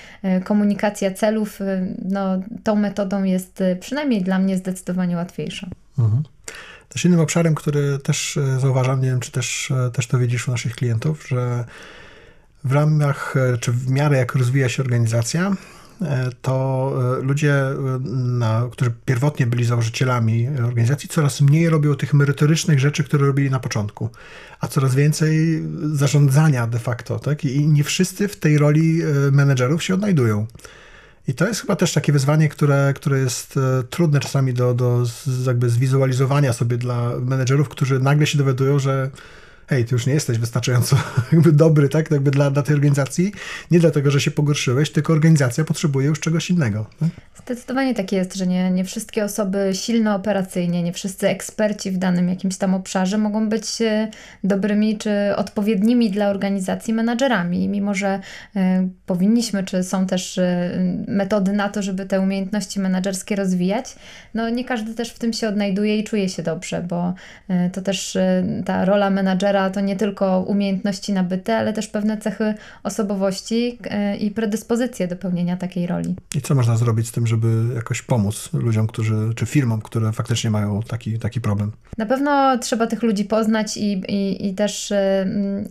komunikacja 0.44 1.10
celów, 1.10 1.60
no, 2.04 2.42
tą 2.64 2.76
metodą 2.76 3.22
jest 3.22 3.62
przynajmniej 3.80 4.22
dla 4.22 4.38
mnie 4.38 4.56
zdecydowanie 4.56 5.16
łatwiejsza. 5.16 5.68
Mhm. 5.98 6.22
Też 6.88 7.04
innym 7.04 7.20
obszarem, 7.20 7.54
który 7.54 7.98
też 7.98 8.38
zauważam, 8.58 9.00
nie 9.00 9.08
wiem, 9.08 9.20
czy 9.20 9.30
też, 9.30 9.72
też 9.92 10.06
to 10.06 10.18
widzisz 10.18 10.48
u 10.48 10.50
naszych 10.50 10.76
klientów, 10.76 11.28
że 11.28 11.64
w 12.64 12.72
ramach, 12.72 13.34
e, 13.36 13.58
czy 13.58 13.72
w 13.72 13.90
miarę 13.90 14.16
jak 14.16 14.34
rozwija 14.34 14.68
się 14.68 14.82
organizacja, 14.82 15.56
e, 16.02 16.30
to 16.42 16.92
e, 17.18 17.22
ludzie, 17.22 17.54
na, 18.14 18.68
którzy 18.72 18.92
pierwotnie 19.04 19.46
byli 19.46 19.64
założycielami 19.64 20.48
organizacji, 20.48 21.08
coraz 21.08 21.40
mniej 21.40 21.68
robią 21.68 21.94
tych 21.94 22.14
merytorycznych 22.14 22.80
rzeczy, 22.80 23.04
które 23.04 23.26
robili 23.26 23.50
na 23.50 23.60
początku, 23.60 24.10
a 24.60 24.68
coraz 24.68 24.94
więcej 24.94 25.62
zarządzania 25.82 26.66
de 26.66 26.78
facto. 26.78 27.18
Tak? 27.18 27.44
I 27.44 27.66
nie 27.66 27.84
wszyscy 27.84 28.28
w 28.28 28.36
tej 28.36 28.58
roli 28.58 29.00
menedżerów 29.32 29.82
się 29.82 29.94
odnajdują. 29.94 30.46
I 31.28 31.34
to 31.34 31.48
jest 31.48 31.60
chyba 31.60 31.76
też 31.76 31.92
takie 31.92 32.12
wyzwanie, 32.12 32.48
które, 32.48 32.92
które 32.96 33.18
jest 33.18 33.58
trudne 33.90 34.20
czasami 34.20 34.54
do, 34.54 34.74
do 34.74 35.04
jakby 35.46 35.70
zwizualizowania 35.70 36.52
sobie 36.52 36.76
dla 36.76 37.10
menedżerów, 37.20 37.68
którzy 37.68 37.98
nagle 37.98 38.26
się 38.26 38.38
dowiadują, 38.38 38.78
że 38.78 39.10
hej, 39.66 39.84
ty 39.84 39.94
już 39.94 40.06
nie 40.06 40.14
jesteś 40.14 40.38
wystarczająco 40.38 40.96
jakby 41.32 41.52
dobry, 41.52 41.88
tak, 41.88 42.10
jakby 42.10 42.30
dla, 42.30 42.50
dla 42.50 42.62
tej 42.62 42.74
organizacji, 42.74 43.32
nie 43.70 43.80
dlatego, 43.80 44.10
że 44.10 44.20
się 44.20 44.30
pogorszyłeś, 44.30 44.90
tylko 44.90 45.12
organizacja 45.12 45.64
potrzebuje 45.64 46.06
już 46.06 46.20
czegoś 46.20 46.50
innego. 46.50 46.86
Tak? 47.00 47.08
Zdecydowanie 47.44 47.94
tak 47.94 48.12
jest, 48.12 48.34
że 48.34 48.46
nie, 48.46 48.70
nie 48.70 48.84
wszystkie 48.84 49.24
osoby 49.24 49.70
silne 49.72 50.14
operacyjnie, 50.14 50.82
nie 50.82 50.92
wszyscy 50.92 51.28
eksperci 51.28 51.90
w 51.90 51.98
danym 51.98 52.28
jakimś 52.28 52.56
tam 52.56 52.74
obszarze 52.74 53.18
mogą 53.18 53.48
być 53.48 53.82
e, 53.82 54.08
dobrymi 54.44 54.98
czy 54.98 55.36
odpowiednimi 55.36 56.10
dla 56.10 56.28
organizacji 56.28 56.94
menadżerami, 56.94 57.68
mimo 57.68 57.94
że 57.94 58.20
y, 58.56 58.60
powinniśmy, 59.06 59.64
czy 59.64 59.82
są 59.82 60.06
też 60.06 60.38
y, 60.38 61.04
metody 61.08 61.52
na 61.52 61.68
to, 61.68 61.82
żeby 61.82 62.06
te 62.06 62.20
umiejętności 62.20 62.80
menedżerskie 62.80 63.36
rozwijać, 63.36 63.94
no 64.34 64.48
nie 64.48 64.64
każdy 64.64 64.94
też 64.94 65.10
w 65.10 65.18
tym 65.18 65.32
się 65.32 65.48
odnajduje 65.48 65.98
i 65.98 66.04
czuje 66.04 66.28
się 66.28 66.42
dobrze, 66.42 66.82
bo 66.88 67.14
y, 67.50 67.70
to 67.70 67.82
też 67.82 68.18
ta 68.64 68.84
rola 68.84 69.10
menadżera 69.10 69.53
to 69.72 69.80
nie 69.80 69.96
tylko 69.96 70.40
umiejętności 70.40 71.12
nabyte, 71.12 71.56
ale 71.56 71.72
też 71.72 71.88
pewne 71.88 72.18
cechy 72.18 72.54
osobowości 72.82 73.78
e, 73.84 74.16
i 74.16 74.30
predyspozycje 74.30 75.08
do 75.08 75.16
pełnienia 75.16 75.56
takiej 75.56 75.86
roli. 75.86 76.14
I 76.36 76.40
co 76.40 76.54
można 76.54 76.76
zrobić 76.76 77.08
z 77.08 77.12
tym, 77.12 77.26
żeby 77.26 77.74
jakoś 77.74 78.02
pomóc 78.02 78.50
ludziom, 78.52 78.86
którzy, 78.86 79.14
czy 79.36 79.46
firmom, 79.46 79.82
które 79.82 80.12
faktycznie 80.12 80.50
mają 80.50 80.82
taki, 80.82 81.18
taki 81.18 81.40
problem? 81.40 81.72
Na 81.98 82.06
pewno 82.06 82.58
trzeba 82.58 82.86
tych 82.86 83.02
ludzi 83.02 83.24
poznać 83.24 83.76
i, 83.76 83.92
i, 83.92 84.48
i 84.48 84.54
też 84.54 84.90
y, 84.90 84.96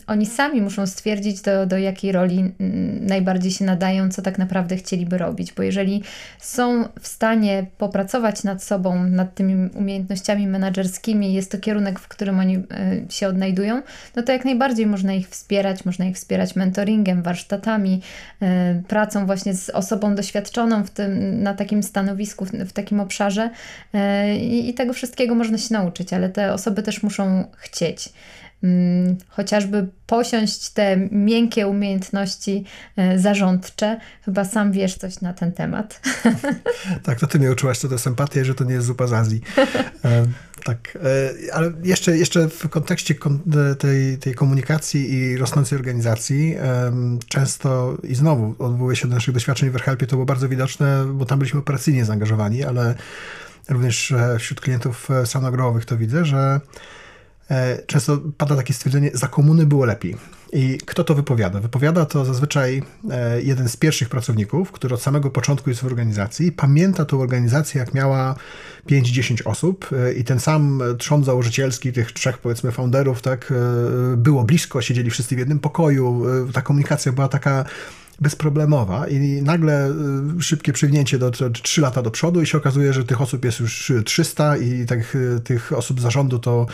oni 0.07 0.25
sami 0.25 0.61
muszą 0.61 0.87
stwierdzić, 0.87 1.41
do, 1.41 1.65
do 1.65 1.77
jakiej 1.77 2.11
roli 2.11 2.39
y, 2.39 2.53
najbardziej 3.01 3.51
się 3.51 3.65
nadają, 3.65 4.09
co 4.09 4.21
tak 4.21 4.37
naprawdę 4.37 4.75
chcieliby 4.75 5.17
robić, 5.17 5.53
bo 5.53 5.63
jeżeli 5.63 6.03
są 6.39 6.83
w 7.01 7.07
stanie 7.07 7.65
popracować 7.77 8.43
nad 8.43 8.63
sobą, 8.63 9.03
nad 9.03 9.35
tymi 9.35 9.69
umiejętnościami 9.75 10.47
menedżerskimi, 10.47 11.33
jest 11.33 11.51
to 11.51 11.57
kierunek, 11.57 11.99
w 11.99 12.07
którym 12.07 12.39
oni 12.39 12.57
y, 12.57 12.63
się 13.09 13.27
odnajdują, 13.27 13.72
no 14.15 14.23
to 14.23 14.31
jak 14.31 14.45
najbardziej 14.45 14.85
można 14.85 15.13
ich 15.13 15.29
wspierać, 15.29 15.85
można 15.85 16.05
ich 16.05 16.15
wspierać 16.15 16.55
mentoringiem, 16.55 17.23
warsztatami, 17.23 18.01
y, 18.41 18.45
pracą 18.87 19.25
właśnie 19.25 19.53
z 19.53 19.69
osobą 19.69 20.15
doświadczoną 20.15 20.83
w 20.83 20.89
tym, 20.89 21.43
na 21.43 21.53
takim 21.53 21.83
stanowisku, 21.83 22.45
w, 22.45 22.73
takim 22.73 22.99
obszarze 22.99 23.49
y, 23.95 24.35
i 24.37 24.73
tego 24.73 24.93
wszystkiego 24.93 25.35
można 25.35 25.57
się 25.57 25.73
nauczyć, 25.73 26.13
ale 26.13 26.29
te 26.29 26.53
osoby 26.53 26.83
też 26.83 27.03
muszą 27.03 27.43
chcieć. 27.57 28.09
Mm, 28.63 29.17
chociażby 29.29 29.87
posiąść 30.07 30.69
te 30.69 30.97
miękkie 31.11 31.67
umiejętności 31.67 32.65
e, 32.97 33.19
zarządcze. 33.19 33.99
Chyba 34.25 34.45
sam 34.45 34.71
wiesz 34.71 34.95
coś 34.95 35.21
na 35.21 35.33
ten 35.33 35.51
temat. 35.51 36.01
Tak, 37.03 37.19
to 37.19 37.27
ty 37.27 37.39
mnie 37.39 37.51
uczyłaś 37.51 37.77
co 37.77 37.87
to 37.87 37.93
jest 37.93 38.07
empatia, 38.07 38.43
że 38.43 38.55
to 38.55 38.63
nie 38.63 38.73
jest 38.73 38.87
zupa 38.87 39.07
z 39.07 39.13
Azji. 39.13 39.41
E, 40.05 40.25
tak, 40.63 40.97
e, 41.49 41.53
ale 41.53 41.71
jeszcze, 41.83 42.17
jeszcze 42.17 42.49
w 42.49 42.69
kontekście 42.69 43.15
tej, 43.79 44.17
tej 44.17 44.35
komunikacji 44.35 45.13
i 45.13 45.37
rosnącej 45.37 45.77
organizacji 45.77 46.55
często 47.27 47.97
i 48.03 48.15
znowu 48.15 48.55
odwołuję 48.59 48.95
się 48.95 49.07
do 49.07 49.15
naszych 49.15 49.33
doświadczeń 49.33 49.69
w 49.69 49.81
Helpie, 49.81 50.07
to 50.07 50.15
było 50.15 50.25
bardzo 50.25 50.49
widoczne, 50.49 51.05
bo 51.13 51.25
tam 51.25 51.39
byliśmy 51.39 51.59
operacyjnie 51.59 52.05
zaangażowani, 52.05 52.63
ale 52.63 52.95
również 53.69 54.13
wśród 54.39 54.61
klientów 54.61 55.09
sanogrowych 55.25 55.85
to 55.85 55.97
widzę, 55.97 56.25
że 56.25 56.59
często 57.87 58.17
pada 58.37 58.55
takie 58.55 58.73
stwierdzenie, 58.73 59.11
za 59.13 59.27
komuny 59.27 59.65
było 59.65 59.85
lepiej. 59.85 60.15
I 60.53 60.77
kto 60.85 61.03
to 61.03 61.15
wypowiada? 61.15 61.59
Wypowiada 61.59 62.05
to 62.05 62.25
zazwyczaj 62.25 62.83
e, 63.11 63.41
jeden 63.41 63.69
z 63.69 63.77
pierwszych 63.77 64.09
pracowników, 64.09 64.71
który 64.71 64.95
od 64.95 65.01
samego 65.01 65.29
początku 65.29 65.69
jest 65.69 65.81
w 65.81 65.85
organizacji, 65.85 66.51
pamięta 66.51 67.05
tą 67.05 67.21
organizację, 67.21 67.79
jak 67.79 67.93
miała 67.93 68.35
5-10 68.89 69.41
osób 69.45 69.89
e, 69.91 70.13
i 70.13 70.23
ten 70.23 70.39
sam 70.39 70.83
trzon 70.97 71.23
założycielski 71.23 71.93
tych 71.93 72.11
trzech, 72.11 72.37
powiedzmy, 72.37 72.71
founderów, 72.71 73.21
tak, 73.21 73.53
było 74.17 74.43
blisko, 74.43 74.81
siedzieli 74.81 75.09
wszyscy 75.09 75.35
w 75.35 75.39
jednym 75.39 75.59
pokoju, 75.59 76.25
ta 76.53 76.61
komunikacja 76.61 77.11
była 77.11 77.27
taka 77.27 77.65
bezproblemowa 78.19 79.07
i 79.07 79.41
nagle 79.41 79.93
szybkie 80.39 80.73
przywnięcie 80.73 81.19
do 81.19 81.31
3 81.31 81.81
lata 81.81 82.01
do 82.01 82.11
przodu 82.11 82.41
i 82.41 82.47
się 82.47 82.57
okazuje, 82.57 82.93
że 82.93 83.03
tych 83.03 83.21
osób 83.21 83.45
jest 83.45 83.59
już 83.59 83.91
300 84.05 84.57
i 84.57 84.85
tak, 84.85 85.17
tych 85.43 85.73
osób 85.73 86.01
zarządu 86.01 86.39
to 86.39 86.67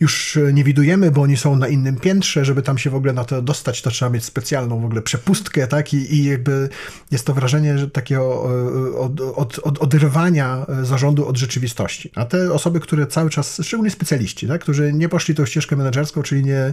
już 0.00 0.38
nie 0.52 0.64
widujemy, 0.64 1.10
bo 1.10 1.22
oni 1.22 1.36
są 1.36 1.56
na 1.56 1.68
innym 1.68 1.96
piętrze, 1.96 2.44
żeby 2.44 2.62
tam 2.62 2.78
się 2.78 2.90
w 2.90 2.94
ogóle 2.94 3.12
na 3.12 3.24
to 3.24 3.42
dostać, 3.42 3.82
to 3.82 3.90
trzeba 3.90 4.10
mieć 4.10 4.24
specjalną 4.24 4.80
w 4.80 4.84
ogóle 4.84 5.02
przepustkę, 5.02 5.66
tak? 5.66 5.94
I, 5.94 6.14
i 6.14 6.24
jakby 6.24 6.68
jest 7.10 7.26
to 7.26 7.34
wrażenie 7.34 7.78
że 7.78 7.90
takiego 7.90 8.50
e, 8.92 8.98
od, 8.98 9.20
od, 9.20 9.58
od, 9.58 9.82
oderwania 9.82 10.66
zarządu 10.82 11.28
od 11.28 11.36
rzeczywistości. 11.36 12.10
A 12.14 12.24
te 12.24 12.52
osoby, 12.52 12.80
które 12.80 13.06
cały 13.06 13.30
czas, 13.30 13.60
szczególnie 13.62 13.90
specjaliści, 13.90 14.48
tak? 14.48 14.60
którzy 14.60 14.92
nie 14.92 15.08
poszli 15.08 15.34
tą 15.34 15.46
ścieżkę 15.46 15.76
menedżerską, 15.76 16.22
czyli 16.22 16.44
nie 16.44 16.72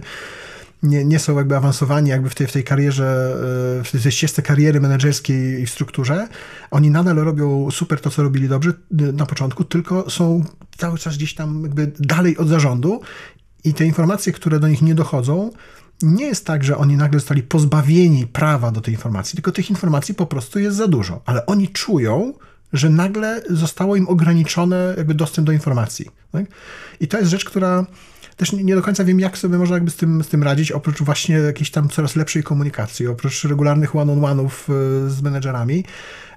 nie, 0.82 1.04
nie 1.04 1.18
są 1.18 1.36
jakby 1.36 1.56
awansowani 1.56 2.10
jakby 2.10 2.30
w 2.30 2.34
tej, 2.34 2.46
w 2.46 2.52
tej 2.52 2.64
karierze, 2.64 3.36
e, 3.80 3.84
w 3.84 4.02
tej 4.02 4.12
ścieżce 4.12 4.42
kariery 4.42 4.80
menedżerskiej 4.80 5.62
i 5.62 5.66
w 5.66 5.70
strukturze. 5.70 6.28
Oni 6.70 6.90
nadal 6.90 7.16
robią 7.16 7.70
super 7.70 8.00
to, 8.00 8.10
co 8.10 8.22
robili 8.22 8.48
dobrze 8.48 8.70
e, 8.70 9.12
na 9.12 9.26
początku, 9.26 9.64
tylko 9.64 10.10
są 10.10 10.44
cały 10.76 10.98
czas 10.98 11.16
gdzieś 11.16 11.34
tam 11.34 11.62
jakby 11.62 11.92
dalej 11.98 12.38
od 12.38 12.48
zarządu 12.48 13.00
i 13.64 13.74
te 13.74 13.84
informacje, 13.84 14.32
które 14.32 14.60
do 14.60 14.68
nich 14.68 14.82
nie 14.82 14.94
dochodzą, 14.94 15.50
nie 16.02 16.24
jest 16.24 16.46
tak, 16.46 16.64
że 16.64 16.76
oni 16.76 16.96
nagle 16.96 17.20
zostali 17.20 17.42
pozbawieni 17.42 18.26
prawa 18.26 18.70
do 18.70 18.80
tej 18.80 18.94
informacji, 18.94 19.36
tylko 19.36 19.52
tych 19.52 19.70
informacji 19.70 20.14
po 20.14 20.26
prostu 20.26 20.58
jest 20.58 20.76
za 20.76 20.88
dużo. 20.88 21.22
Ale 21.26 21.46
oni 21.46 21.68
czują, 21.68 22.32
że 22.72 22.90
nagle 22.90 23.42
zostało 23.50 23.96
im 23.96 24.08
ograniczone 24.08 24.94
jakby 24.96 25.14
dostęp 25.14 25.46
do 25.46 25.52
informacji. 25.52 26.06
Tak? 26.32 26.46
I 27.00 27.08
to 27.08 27.18
jest 27.18 27.30
rzecz, 27.30 27.44
która 27.44 27.86
też 28.36 28.52
nie, 28.52 28.64
nie, 28.64 28.74
do 28.74 28.82
końca 28.82 29.04
wiem, 29.04 29.20
jak 29.20 29.38
sobie 29.38 29.58
można 29.58 29.76
jakby 29.76 29.90
z 29.90 29.96
tym, 29.96 30.24
z 30.24 30.28
tym 30.28 30.42
radzić, 30.42 30.72
oprócz 30.72 31.02
właśnie 31.02 31.36
jakiejś 31.36 31.70
tam 31.70 31.88
coraz 31.88 32.16
lepszej 32.16 32.42
komunikacji, 32.42 33.06
oprócz 33.06 33.44
regularnych 33.44 33.96
one-on-one'ów 33.96 34.50
e, 34.50 35.10
z 35.10 35.22
menedżerami, 35.22 35.84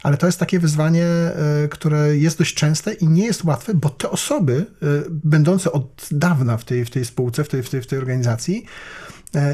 ale 0.03 0.17
to 0.17 0.25
jest 0.25 0.39
takie 0.39 0.59
wyzwanie, 0.59 1.05
e, 1.05 1.33
które 1.69 2.17
jest 2.17 2.37
dość 2.37 2.55
częste 2.55 2.93
i 2.93 3.07
nie 3.07 3.25
jest 3.25 3.43
łatwe, 3.43 3.73
bo 3.73 3.89
te 3.89 4.09
osoby, 4.09 4.65
e, 4.81 4.85
będące 5.09 5.71
od 5.71 6.07
dawna 6.11 6.57
w 6.57 6.65
tej, 6.65 6.85
w 6.85 6.89
tej 6.89 7.05
spółce, 7.05 7.43
w 7.43 7.47
tej, 7.47 7.63
w 7.63 7.69
tej, 7.69 7.81
w 7.81 7.87
tej 7.87 7.99
organizacji, 7.99 8.65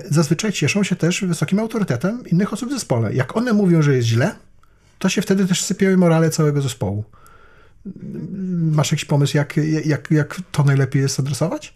zazwyczaj 0.10 0.52
cieszą 0.52 0.84
się 0.84 0.96
też 0.96 1.26
wysokim 1.26 1.60
autorytetem 1.60 2.24
innych 2.28 2.54
osób 2.54 2.70
w 2.70 2.74
zespole. 2.74 3.14
Jak 3.14 3.38
one 3.38 3.54
mówią, 3.54 3.82
że 3.82 3.96
jest 3.96 4.08
źle, 4.08 4.36
to 5.00 5.10
się 5.10 5.22
wtedy 5.22 5.48
też 5.48 5.64
sypiały 5.64 5.98
morale 5.98 6.30
całego 6.30 6.62
zespołu. 6.62 7.04
Masz 8.72 8.92
jakiś 8.92 9.06
pomysł, 9.06 9.38
jak, 9.38 9.58
jak, 9.86 10.12
jak 10.12 10.42
to 10.52 10.64
najlepiej 10.64 11.02
jest 11.02 11.20
adresować? 11.20 11.74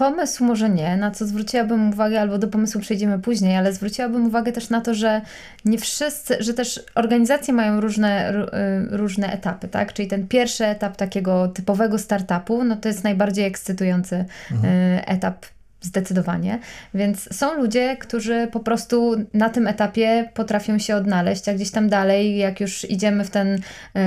Pomysł 0.00 0.44
może 0.44 0.70
nie, 0.70 0.96
na 0.96 1.10
co 1.10 1.26
zwróciłabym 1.26 1.90
uwagę, 1.90 2.20
albo 2.20 2.38
do 2.38 2.48
pomysłu 2.48 2.80
przejdziemy 2.80 3.18
później, 3.18 3.56
ale 3.56 3.72
zwróciłabym 3.72 4.26
uwagę 4.26 4.52
też 4.52 4.70
na 4.70 4.80
to, 4.80 4.94
że 4.94 5.20
nie 5.64 5.78
wszyscy, 5.78 6.36
że 6.40 6.54
też 6.54 6.84
organizacje 6.94 7.54
mają 7.54 7.80
różne, 7.80 8.34
y, 8.92 8.96
różne 8.96 9.32
etapy, 9.32 9.68
tak? 9.68 9.92
Czyli 9.92 10.08
ten 10.08 10.28
pierwszy 10.28 10.66
etap 10.66 10.96
takiego 10.96 11.48
typowego 11.48 11.98
startupu, 11.98 12.64
no 12.64 12.76
to 12.76 12.88
jest 12.88 13.04
najbardziej 13.04 13.44
ekscytujący 13.44 14.24
mhm. 14.50 14.74
Y, 14.74 15.06
etap 15.06 15.46
Zdecydowanie. 15.82 16.58
Więc 16.94 17.36
są 17.36 17.54
ludzie, 17.54 17.96
którzy 17.96 18.48
po 18.52 18.60
prostu 18.60 19.16
na 19.34 19.48
tym 19.48 19.66
etapie 19.66 20.30
potrafią 20.34 20.78
się 20.78 20.96
odnaleźć, 20.96 21.48
a 21.48 21.54
gdzieś 21.54 21.70
tam 21.70 21.88
dalej, 21.88 22.36
jak 22.36 22.60
już 22.60 22.90
idziemy 22.90 23.24
w 23.24 23.30
ten 23.30 23.58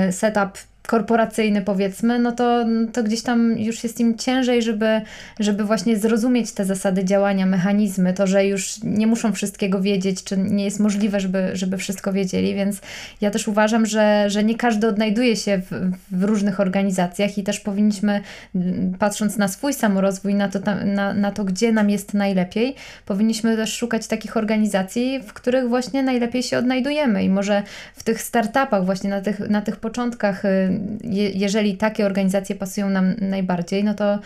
y, 0.08 0.12
setup 0.12 0.58
korporacyjny 0.86 1.62
powiedzmy, 1.62 2.18
no 2.18 2.32
to, 2.32 2.64
to 2.92 3.02
gdzieś 3.02 3.22
tam 3.22 3.58
już 3.58 3.84
jest 3.84 4.00
im 4.00 4.18
ciężej, 4.18 4.62
żeby, 4.62 5.00
żeby 5.40 5.64
właśnie 5.64 5.96
zrozumieć 5.96 6.52
te 6.52 6.64
zasady 6.64 7.04
działania, 7.04 7.46
mechanizmy, 7.46 8.12
to, 8.12 8.26
że 8.26 8.46
już 8.46 8.82
nie 8.82 9.06
muszą 9.06 9.32
wszystkiego 9.32 9.80
wiedzieć, 9.80 10.24
czy 10.24 10.36
nie 10.36 10.64
jest 10.64 10.80
możliwe, 10.80 11.20
żeby, 11.20 11.50
żeby 11.52 11.76
wszystko 11.76 12.12
wiedzieli, 12.12 12.54
więc 12.54 12.80
ja 13.20 13.30
też 13.30 13.48
uważam, 13.48 13.86
że, 13.86 14.24
że 14.30 14.44
nie 14.44 14.54
każdy 14.54 14.88
odnajduje 14.88 15.36
się 15.36 15.58
w, 15.58 15.90
w 16.10 16.24
różnych 16.24 16.60
organizacjach 16.60 17.38
i 17.38 17.42
też 17.42 17.60
powinniśmy, 17.60 18.20
patrząc 18.98 19.36
na 19.36 19.48
swój 19.48 19.72
samorozwój, 19.72 20.34
na 20.34 20.48
to, 20.48 20.58
na, 20.84 21.14
na 21.14 21.30
to, 21.30 21.44
gdzie 21.44 21.72
nam 21.72 21.90
jest 21.90 22.14
najlepiej, 22.14 22.74
powinniśmy 23.06 23.56
też 23.56 23.76
szukać 23.76 24.06
takich 24.06 24.36
organizacji, 24.36 25.20
w 25.26 25.32
których 25.32 25.68
właśnie 25.68 26.02
najlepiej 26.02 26.42
się 26.42 26.58
odnajdujemy. 26.58 27.24
I 27.24 27.28
może 27.28 27.62
w 27.94 28.02
tych 28.02 28.22
startupach, 28.22 28.84
właśnie 28.84 29.10
na 29.10 29.20
tych, 29.20 29.40
na 29.40 29.62
tych 29.62 29.76
początkach 29.76 30.44
y, 30.44 30.73
je, 31.04 31.30
jeżeli 31.30 31.76
takie 31.76 32.06
organizacje 32.06 32.56
pasują 32.56 32.90
nam 32.90 33.14
najbardziej, 33.20 33.84
no 33.84 33.94
to, 33.94 34.18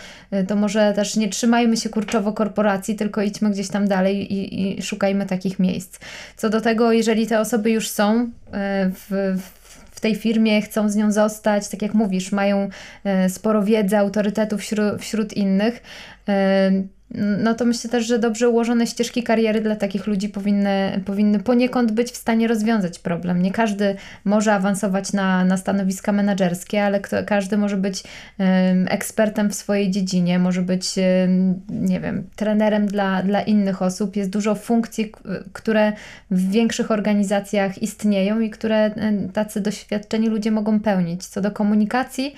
to 0.48 0.56
może 0.56 0.92
też 0.92 1.16
nie 1.16 1.28
trzymajmy 1.28 1.76
się 1.76 1.88
kurczowo 1.88 2.32
korporacji, 2.32 2.94
tylko 2.94 3.22
idźmy 3.22 3.50
gdzieś 3.50 3.68
tam 3.68 3.88
dalej 3.88 4.32
i, 4.32 4.78
i 4.78 4.82
szukajmy 4.82 5.26
takich 5.26 5.58
miejsc. 5.58 5.98
Co 6.36 6.50
do 6.50 6.60
tego, 6.60 6.92
jeżeli 6.92 7.26
te 7.26 7.40
osoby 7.40 7.70
już 7.70 7.88
są 7.90 8.30
e, 8.52 8.90
w, 8.90 9.38
w 9.90 10.00
tej 10.00 10.14
firmie, 10.14 10.62
chcą 10.62 10.88
z 10.88 10.96
nią 10.96 11.12
zostać, 11.12 11.68
tak 11.68 11.82
jak 11.82 11.94
mówisz, 11.94 12.32
mają 12.32 12.68
e, 13.04 13.28
sporo 13.28 13.62
wiedzy, 13.62 13.98
autorytetu 13.98 14.58
wśród, 14.58 15.00
wśród 15.00 15.32
innych, 15.32 15.82
no 17.14 17.54
to 17.54 17.64
myślę 17.64 17.90
też, 17.90 18.06
że 18.06 18.18
dobrze 18.18 18.48
ułożone 18.48 18.86
ścieżki 18.86 19.22
kariery 19.22 19.60
dla 19.60 19.76
takich 19.76 20.06
ludzi 20.06 20.28
powinny, 20.28 21.00
powinny 21.04 21.38
poniekąd 21.38 21.92
być 21.92 22.10
w 22.10 22.16
stanie 22.16 22.48
rozwiązać 22.48 22.98
problem. 22.98 23.42
Nie 23.42 23.52
każdy 23.52 23.96
może 24.24 24.54
awansować 24.54 25.12
na, 25.12 25.44
na 25.44 25.56
stanowiska 25.56 26.12
menedżerskie, 26.12 26.84
ale 26.84 27.00
kto, 27.00 27.16
każdy 27.26 27.56
może 27.56 27.76
być 27.76 28.02
um, 28.02 28.86
ekspertem 28.88 29.50
w 29.50 29.54
swojej 29.54 29.90
dziedzinie, 29.90 30.38
może 30.38 30.62
być, 30.62 30.94
um, 30.96 31.54
nie 31.68 32.00
wiem, 32.00 32.24
trenerem 32.36 32.86
dla, 32.86 33.22
dla 33.22 33.42
innych 33.42 33.82
osób. 33.82 34.16
Jest 34.16 34.30
dużo 34.30 34.54
funkcji, 34.54 35.12
które 35.52 35.92
w 36.30 36.50
większych 36.50 36.90
organizacjach 36.90 37.82
istnieją 37.82 38.40
i 38.40 38.50
które 38.50 38.90
tacy 39.32 39.60
doświadczeni 39.60 40.28
ludzie 40.28 40.50
mogą 40.50 40.80
pełnić. 40.80 41.26
Co 41.26 41.40
do 41.40 41.50
komunikacji, 41.50 42.34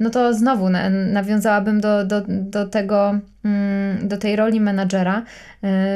no 0.00 0.10
to 0.10 0.34
znowu 0.34 0.68
nawiązałabym 1.12 1.80
do, 1.80 2.04
do, 2.04 2.22
do 2.28 2.68
tego, 2.68 3.18
mm, 3.44 4.08
do 4.08 4.16
tej 4.16 4.36
roli 4.36 4.60
menadżera, 4.60 5.22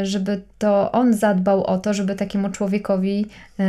y, 0.03 0.07
żeby 0.07 0.43
to 0.59 0.93
on 0.93 1.15
zadbał 1.15 1.65
o 1.65 1.79
to, 1.79 1.95
żeby 1.95 2.15
takiemu 2.15 2.51
człowiekowi 2.51 3.27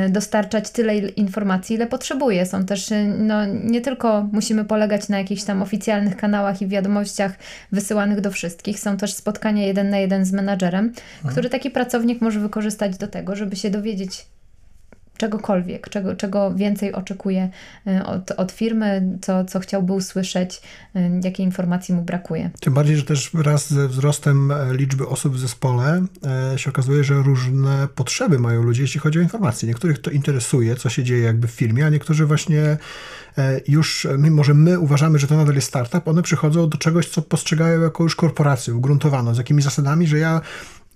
y, 0.08 0.10
dostarczać 0.10 0.70
tyle 0.70 0.98
informacji, 0.98 1.76
ile 1.76 1.88
potrzebuje. 1.88 2.46
Są 2.46 2.66
też, 2.66 2.90
no, 3.18 3.46
nie 3.46 3.82
tylko 3.82 4.28
musimy 4.32 4.66
polegać 4.66 5.10
na 5.10 5.18
jakichś 5.18 5.44
tam 5.44 5.62
oficjalnych 5.62 6.18
kanałach 6.18 6.62
i 6.62 6.68
wiadomościach 6.68 7.32
wysyłanych 7.72 8.22
do 8.22 8.32
wszystkich, 8.32 8.80
są 8.80 8.98
też 8.98 9.14
spotkania 9.14 9.66
jeden 9.66 9.90
na 9.90 9.98
jeden 9.98 10.26
z 10.26 10.32
menadżerem, 10.32 10.86
mhm. 10.86 11.32
który 11.32 11.50
taki 11.50 11.72
pracownik 11.72 12.22
może 12.22 12.40
wykorzystać 12.40 12.98
do 12.98 13.08
tego, 13.08 13.36
żeby 13.36 13.56
się 13.56 13.70
dowiedzieć 13.70 14.26
czegokolwiek, 15.18 15.90
czego, 15.90 16.16
czego 16.16 16.56
więcej 16.56 16.94
oczekuje 16.94 17.50
y, 17.88 18.06
od, 18.06 18.32
od 18.32 18.52
firmy, 18.52 19.18
co, 19.22 19.46
co 19.46 19.60
chciałby 19.60 19.94
usłyszeć, 19.94 20.62
y, 20.96 21.00
jakiej 21.24 21.46
informacji 21.46 21.96
mu 21.96 22.02
brakuje. 22.02 22.50
Tym 22.60 22.74
bardziej, 22.74 22.98
że 22.98 23.04
też 23.04 23.30
wraz 23.34 23.74
ze 23.74 23.88
wzrostem 23.88 24.52
e, 24.52 24.74
liczby 24.74 25.08
osób 25.08 25.36
w 25.36 25.40
zespole 25.40 26.06
e, 26.54 26.60
się 26.60 26.70
okazuje, 26.70 27.04
że 27.04 27.16
różne 27.16 27.88
potrzeby 27.96 28.40
mają 28.40 28.64
ludzie, 28.64 28.82
jeśli 28.82 29.00
chodzi 29.00 29.20
o 29.20 29.22
informacje. 29.22 29.68
Niektórych 29.68 30.02
to 30.02 30.12
interesuje, 30.12 30.76
co 30.76 30.90
się 30.90 31.04
dzieje 31.04 31.24
jakby 31.24 31.48
w 31.48 31.52
firmie, 31.52 31.86
a 31.86 31.90
niektórzy 31.90 32.26
właśnie 32.26 32.78
e, 33.38 33.62
już, 33.68 34.08
mimo 34.18 34.44
że 34.44 34.54
my 34.54 34.80
uważamy, 34.80 35.20
że 35.20 35.28
to 35.28 35.38
nadal 35.38 35.56
jest 35.56 35.68
startup, 35.68 36.08
one 36.08 36.22
przychodzą 36.22 36.70
do 36.70 36.78
czegoś, 36.78 37.10
co 37.10 37.22
postrzegają 37.22 37.82
jako 37.82 38.04
już 38.04 38.16
korporację 38.16 38.76
ugruntowaną, 38.76 39.34
z 39.34 39.38
jakimiś 39.38 39.64
zasadami, 39.64 40.08
że 40.08 40.18
ja 40.18 40.42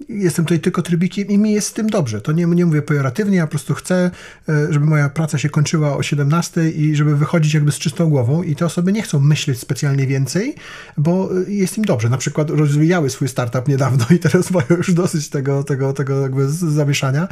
jestem 0.09 0.45
tutaj 0.45 0.59
tylko 0.59 0.81
trybikiem 0.81 1.27
i 1.27 1.37
mi 1.37 1.51
jest 1.51 1.67
z 1.67 1.73
tym 1.73 1.89
dobrze. 1.89 2.21
To 2.21 2.31
nie, 2.31 2.45
nie 2.45 2.65
mówię 2.65 2.81
pejoratywnie, 2.81 3.37
ja 3.37 3.47
po 3.47 3.49
prostu 3.49 3.73
chcę, 3.73 4.11
e, 4.49 4.73
żeby 4.73 4.85
moja 4.85 5.09
praca 5.09 5.37
się 5.37 5.49
kończyła 5.49 5.97
o 5.97 6.03
17 6.03 6.69
i 6.69 6.95
żeby 6.95 7.15
wychodzić 7.15 7.53
jakby 7.53 7.71
z 7.71 7.79
czystą 7.79 8.09
głową 8.09 8.43
i 8.43 8.55
te 8.55 8.65
osoby 8.65 8.93
nie 8.93 9.01
chcą 9.01 9.19
myśleć 9.19 9.59
specjalnie 9.59 10.07
więcej, 10.07 10.55
bo 10.97 11.29
e, 11.47 11.51
jest 11.51 11.77
im 11.77 11.85
dobrze. 11.85 12.09
Na 12.09 12.17
przykład 12.17 12.49
rozwijały 12.49 13.09
swój 13.09 13.27
startup 13.27 13.67
niedawno 13.67 14.05
i 14.09 14.19
teraz 14.19 14.51
mają 14.59 14.67
już 14.69 14.93
dosyć 14.93 15.29
tego, 15.29 15.63
tego, 15.63 15.93
tego 15.93 16.21
jakby 16.21 16.49
zamieszania 16.49 17.27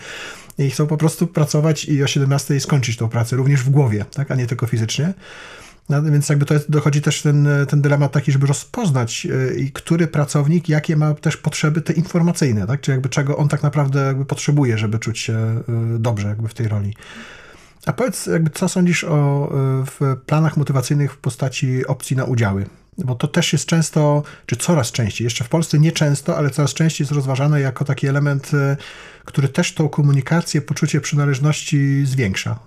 i 0.57 0.69
chcą 0.69 0.87
po 0.87 0.97
prostu 0.97 1.27
pracować 1.27 1.85
i 1.85 2.03
o 2.03 2.07
17 2.07 2.59
skończyć 2.59 2.97
tą 2.97 3.09
pracę, 3.09 3.35
również 3.35 3.63
w 3.63 3.69
głowie, 3.69 4.05
tak, 4.13 4.31
a 4.31 4.35
nie 4.35 4.47
tylko 4.47 4.67
fizycznie. 4.67 5.13
No, 5.89 6.03
więc 6.03 6.29
jakby 6.29 6.45
to 6.45 6.53
jest, 6.53 6.71
dochodzi 6.71 7.01
też 7.01 7.21
ten, 7.21 7.47
ten 7.69 7.81
dylemat 7.81 8.11
taki, 8.11 8.31
żeby 8.31 8.47
rozpoznać, 8.47 9.25
yy, 9.25 9.71
który 9.73 10.07
pracownik, 10.07 10.69
jakie 10.69 10.95
ma 10.95 11.13
też 11.13 11.37
potrzeby 11.37 11.81
te 11.81 11.93
informacyjne, 11.93 12.67
tak? 12.67 12.81
czy 12.81 12.91
jakby 12.91 13.09
czego 13.09 13.37
on 13.37 13.47
tak 13.47 13.63
naprawdę 13.63 14.05
jakby 14.05 14.25
potrzebuje, 14.25 14.77
żeby 14.77 14.99
czuć 14.99 15.19
się 15.19 15.63
yy, 15.67 15.99
dobrze 15.99 16.27
jakby 16.27 16.47
w 16.47 16.53
tej 16.53 16.67
roli. 16.67 16.95
A 17.85 17.93
powiedz, 17.93 18.25
jakby 18.25 18.49
co 18.49 18.69
sądzisz 18.69 19.03
o 19.03 19.49
yy, 19.79 19.85
w 19.85 20.17
planach 20.25 20.57
motywacyjnych 20.57 21.13
w 21.13 21.17
postaci 21.17 21.87
opcji 21.87 22.15
na 22.15 22.23
udziały? 22.23 22.65
Bo 22.97 23.15
to 23.15 23.27
też 23.27 23.53
jest 23.53 23.65
często, 23.65 24.23
czy 24.45 24.55
coraz 24.55 24.91
częściej, 24.91 25.25
jeszcze 25.25 25.43
w 25.43 25.49
Polsce 25.49 25.79
nie 25.79 25.91
często, 25.91 26.37
ale 26.37 26.49
coraz 26.49 26.73
częściej 26.73 27.03
jest 27.05 27.11
rozważane 27.11 27.61
jako 27.61 27.85
taki 27.85 28.07
element, 28.07 28.51
który 29.25 29.49
też 29.49 29.73
tą 29.73 29.89
komunikację, 29.89 30.61
poczucie 30.61 31.01
przynależności 31.01 32.05
zwiększa. 32.05 32.59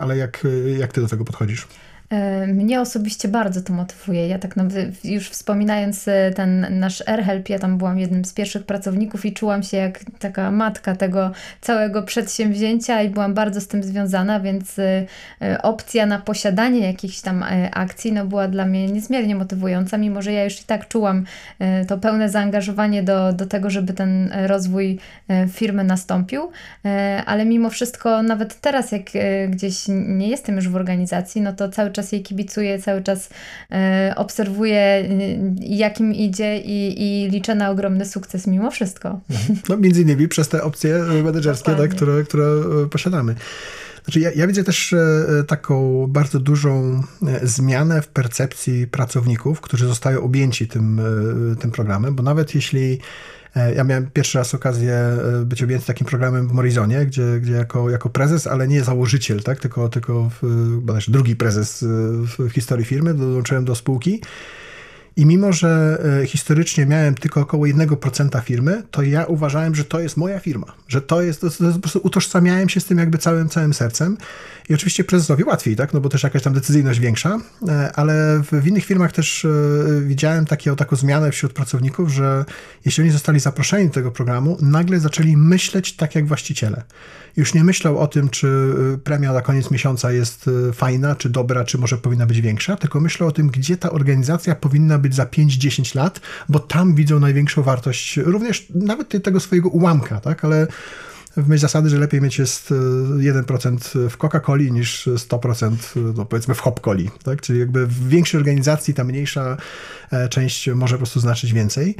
Ale 0.00 0.16
jak, 0.16 0.46
jak 0.78 0.92
ty 0.92 1.00
do 1.00 1.08
tego 1.08 1.24
podchodzisz? 1.24 1.66
E, 2.10 2.46
mnie 2.46 2.80
osobiście 2.80 3.28
bardzo 3.28 3.62
to 3.62 3.72
motywuje. 3.72 4.28
Ja 4.28 4.38
tak 4.38 4.54
już 5.04 5.28
wspominając 5.28 6.08
e, 6.08 6.32
ten 6.36 6.66
nasz 6.70 7.08
AirHelp, 7.08 7.48
ja 7.48 7.58
tam 7.58 7.78
byłam 7.78 7.98
jednym 7.98 8.24
z 8.24 8.32
pierwszych 8.32 8.66
pracowników 8.66 9.24
i 9.24 9.32
czułam 9.32 9.62
się 9.62 9.76
jak 9.76 10.00
taka 10.18 10.50
matka 10.50 10.96
tego 10.96 11.30
całego 11.60 12.02
przedsięwzięcia 12.02 13.02
i 13.02 13.08
byłam 13.08 13.34
bardzo 13.34 13.60
z 13.60 13.68
tym 13.68 13.82
związana, 13.82 14.40
więc 14.40 14.78
e, 14.78 15.62
opcja 15.62 16.06
na 16.06 16.18
posiadanie 16.18 16.80
jakichś 16.80 17.20
tam 17.20 17.44
akcji 17.72 18.12
no, 18.12 18.26
była 18.26 18.48
dla 18.48 18.66
mnie 18.66 18.86
niezmiernie 18.86 19.36
motywująca, 19.36 19.98
mimo 19.98 20.22
że 20.22 20.32
ja 20.32 20.44
już 20.44 20.60
i 20.60 20.64
tak 20.64 20.88
czułam 20.88 21.24
to 21.88 21.98
pełne 21.98 22.28
zaangażowanie 22.28 23.02
do, 23.02 23.32
do 23.32 23.46
tego, 23.46 23.70
żeby 23.70 23.92
ten 23.92 24.32
rozwój 24.46 24.98
firmy 25.52 25.84
nastąpił, 25.84 26.50
ale 27.26 27.44
mimo 27.44 27.70
wszystko 27.70 28.22
nawet 28.22 28.60
teraz, 28.60 28.92
jak 28.92 29.02
gdzieś 29.48 29.84
nie 29.88 30.28
jestem 30.28 30.56
już 30.56 30.68
w 30.68 30.76
organizacji, 30.76 31.42
no 31.42 31.52
to 31.52 31.68
cały 31.68 31.90
czas 31.90 31.97
czas 31.98 32.12
jej 32.12 32.22
kibicuję, 32.22 32.82
cały 32.82 33.02
czas 33.02 33.30
e, 33.70 34.12
obserwuję, 34.16 34.78
e, 34.78 35.06
jakim 35.60 36.14
idzie 36.14 36.58
i, 36.58 37.02
i 37.02 37.30
liczę 37.30 37.54
na 37.54 37.70
ogromny 37.70 38.06
sukces 38.06 38.46
mimo 38.46 38.70
wszystko. 38.70 39.20
No, 39.68 39.76
między 39.76 40.02
innymi 40.02 40.28
przez 40.28 40.48
te 40.48 40.62
opcje 40.62 40.98
menedżerskie, 41.24 41.74
tak, 41.74 41.90
które, 41.90 42.22
które 42.22 42.44
e, 42.44 42.88
posiadamy. 42.88 43.34
Znaczy 44.04 44.20
ja, 44.20 44.30
ja, 44.36 44.46
widzę 44.46 44.64
też 44.64 44.94
taką 45.46 46.06
bardzo 46.06 46.40
dużą 46.40 47.02
zmianę 47.42 48.02
w 48.02 48.08
percepcji 48.08 48.86
pracowników, 48.86 49.60
którzy 49.60 49.86
zostają 49.86 50.22
objęci 50.22 50.68
tym, 50.68 51.00
tym 51.60 51.70
programem, 51.70 52.14
bo 52.14 52.22
nawet 52.22 52.54
jeśli 52.54 52.98
E, 52.98 53.37
ja 53.76 53.84
miałem 53.84 54.10
pierwszy 54.10 54.38
raz 54.38 54.54
okazję 54.54 54.92
e, 54.92 55.44
być 55.44 55.62
objęty 55.62 55.86
takim 55.86 56.06
programem 56.06 56.48
w 56.48 56.52
Morizonie, 56.52 57.06
gdzie, 57.06 57.40
gdzie 57.40 57.52
jako, 57.52 57.90
jako 57.90 58.10
prezes, 58.10 58.46
ale 58.46 58.68
nie 58.68 58.84
założyciel, 58.84 59.42
tak? 59.42 59.60
tylko, 59.60 59.88
tylko 59.88 60.30
w, 60.42 60.80
drugi 61.08 61.36
prezes 61.36 61.82
e, 61.82 61.86
w 62.48 62.50
historii 62.50 62.84
firmy, 62.84 63.14
dołączyłem 63.14 63.64
do 63.64 63.74
spółki. 63.74 64.22
I 65.18 65.26
mimo, 65.26 65.52
że 65.52 65.98
historycznie 66.26 66.86
miałem 66.86 67.14
tylko 67.14 67.40
około 67.40 67.66
1% 67.66 68.42
firmy, 68.42 68.82
to 68.90 69.02
ja 69.02 69.24
uważałem, 69.24 69.74
że 69.74 69.84
to 69.84 70.00
jest 70.00 70.16
moja 70.16 70.38
firma, 70.40 70.66
że 70.88 71.00
to 71.00 71.22
jest, 71.22 71.40
to, 71.40 71.50
to 71.50 71.72
po 71.72 71.78
prostu 71.78 72.00
utożsamiałem 72.02 72.68
się 72.68 72.80
z 72.80 72.84
tym 72.84 72.98
jakby 72.98 73.18
całym, 73.18 73.48
całym 73.48 73.74
sercem. 73.74 74.16
I 74.68 74.74
oczywiście 74.74 75.04
prezesowi 75.04 75.44
łatwiej, 75.44 75.76
tak? 75.76 75.92
no 75.92 76.00
bo 76.00 76.08
też 76.08 76.22
jakaś 76.22 76.42
tam 76.42 76.52
decyzyjność 76.52 77.00
większa, 77.00 77.38
e, 77.68 77.92
ale 77.92 78.42
w, 78.42 78.62
w 78.62 78.66
innych 78.66 78.84
firmach 78.84 79.12
też 79.12 79.44
e, 79.44 79.48
widziałem 80.00 80.46
takie, 80.46 80.76
taką 80.76 80.96
zmianę 80.96 81.30
wśród 81.30 81.52
pracowników, 81.52 82.08
że 82.08 82.44
jeśli 82.84 83.02
oni 83.02 83.10
zostali 83.10 83.40
zaproszeni 83.40 83.88
do 83.88 83.94
tego 83.94 84.10
programu, 84.10 84.56
nagle 84.62 85.00
zaczęli 85.00 85.36
myśleć 85.36 85.96
tak 85.96 86.14
jak 86.14 86.26
właściciele. 86.26 86.82
Już 87.36 87.54
nie 87.54 87.64
myślał 87.64 87.98
o 87.98 88.06
tym, 88.06 88.28
czy 88.28 88.48
e, 88.94 88.98
premia 88.98 89.32
na 89.32 89.40
koniec 89.40 89.70
miesiąca 89.70 90.12
jest 90.12 90.50
fajna, 90.72 91.16
czy 91.16 91.28
dobra, 91.28 91.64
czy 91.64 91.78
może 91.78 91.98
powinna 91.98 92.26
być 92.26 92.40
większa, 92.40 92.76
tylko 92.76 93.00
myślał 93.00 93.28
o 93.28 93.32
tym, 93.32 93.48
gdzie 93.48 93.76
ta 93.76 93.90
organizacja 93.90 94.54
powinna 94.54 94.98
być 94.98 95.07
za 95.14 95.24
5-10 95.24 95.96
lat, 95.96 96.20
bo 96.48 96.58
tam 96.58 96.94
widzą 96.94 97.20
największą 97.20 97.62
wartość, 97.62 98.16
również 98.16 98.66
nawet 98.74 99.22
tego 99.24 99.40
swojego 99.40 99.68
ułamka, 99.68 100.20
tak? 100.20 100.44
ale 100.44 100.66
w 101.36 101.48
myśl 101.48 101.60
zasady, 101.60 101.90
że 101.90 101.98
lepiej 101.98 102.20
mieć 102.20 102.38
jest 102.38 102.70
1% 103.18 104.06
e, 104.06 104.10
w 104.10 104.18
Coca-Coli 104.18 104.72
niż 104.72 105.06
100% 105.06 105.72
e, 105.72 106.12
no 106.16 106.24
powiedzmy 106.24 106.54
w 106.54 106.62
Hop-Coli, 106.62 107.10
tak? 107.22 107.40
Czyli 107.40 107.58
jakby 107.58 107.86
w 107.86 108.08
większej 108.08 108.38
organizacji 108.38 108.94
ta 108.94 109.04
mniejsza 109.04 109.56
e, 110.10 110.28
część 110.28 110.68
może 110.68 110.94
po 110.94 110.98
prostu 110.98 111.20
znaczyć 111.20 111.52
więcej. 111.52 111.96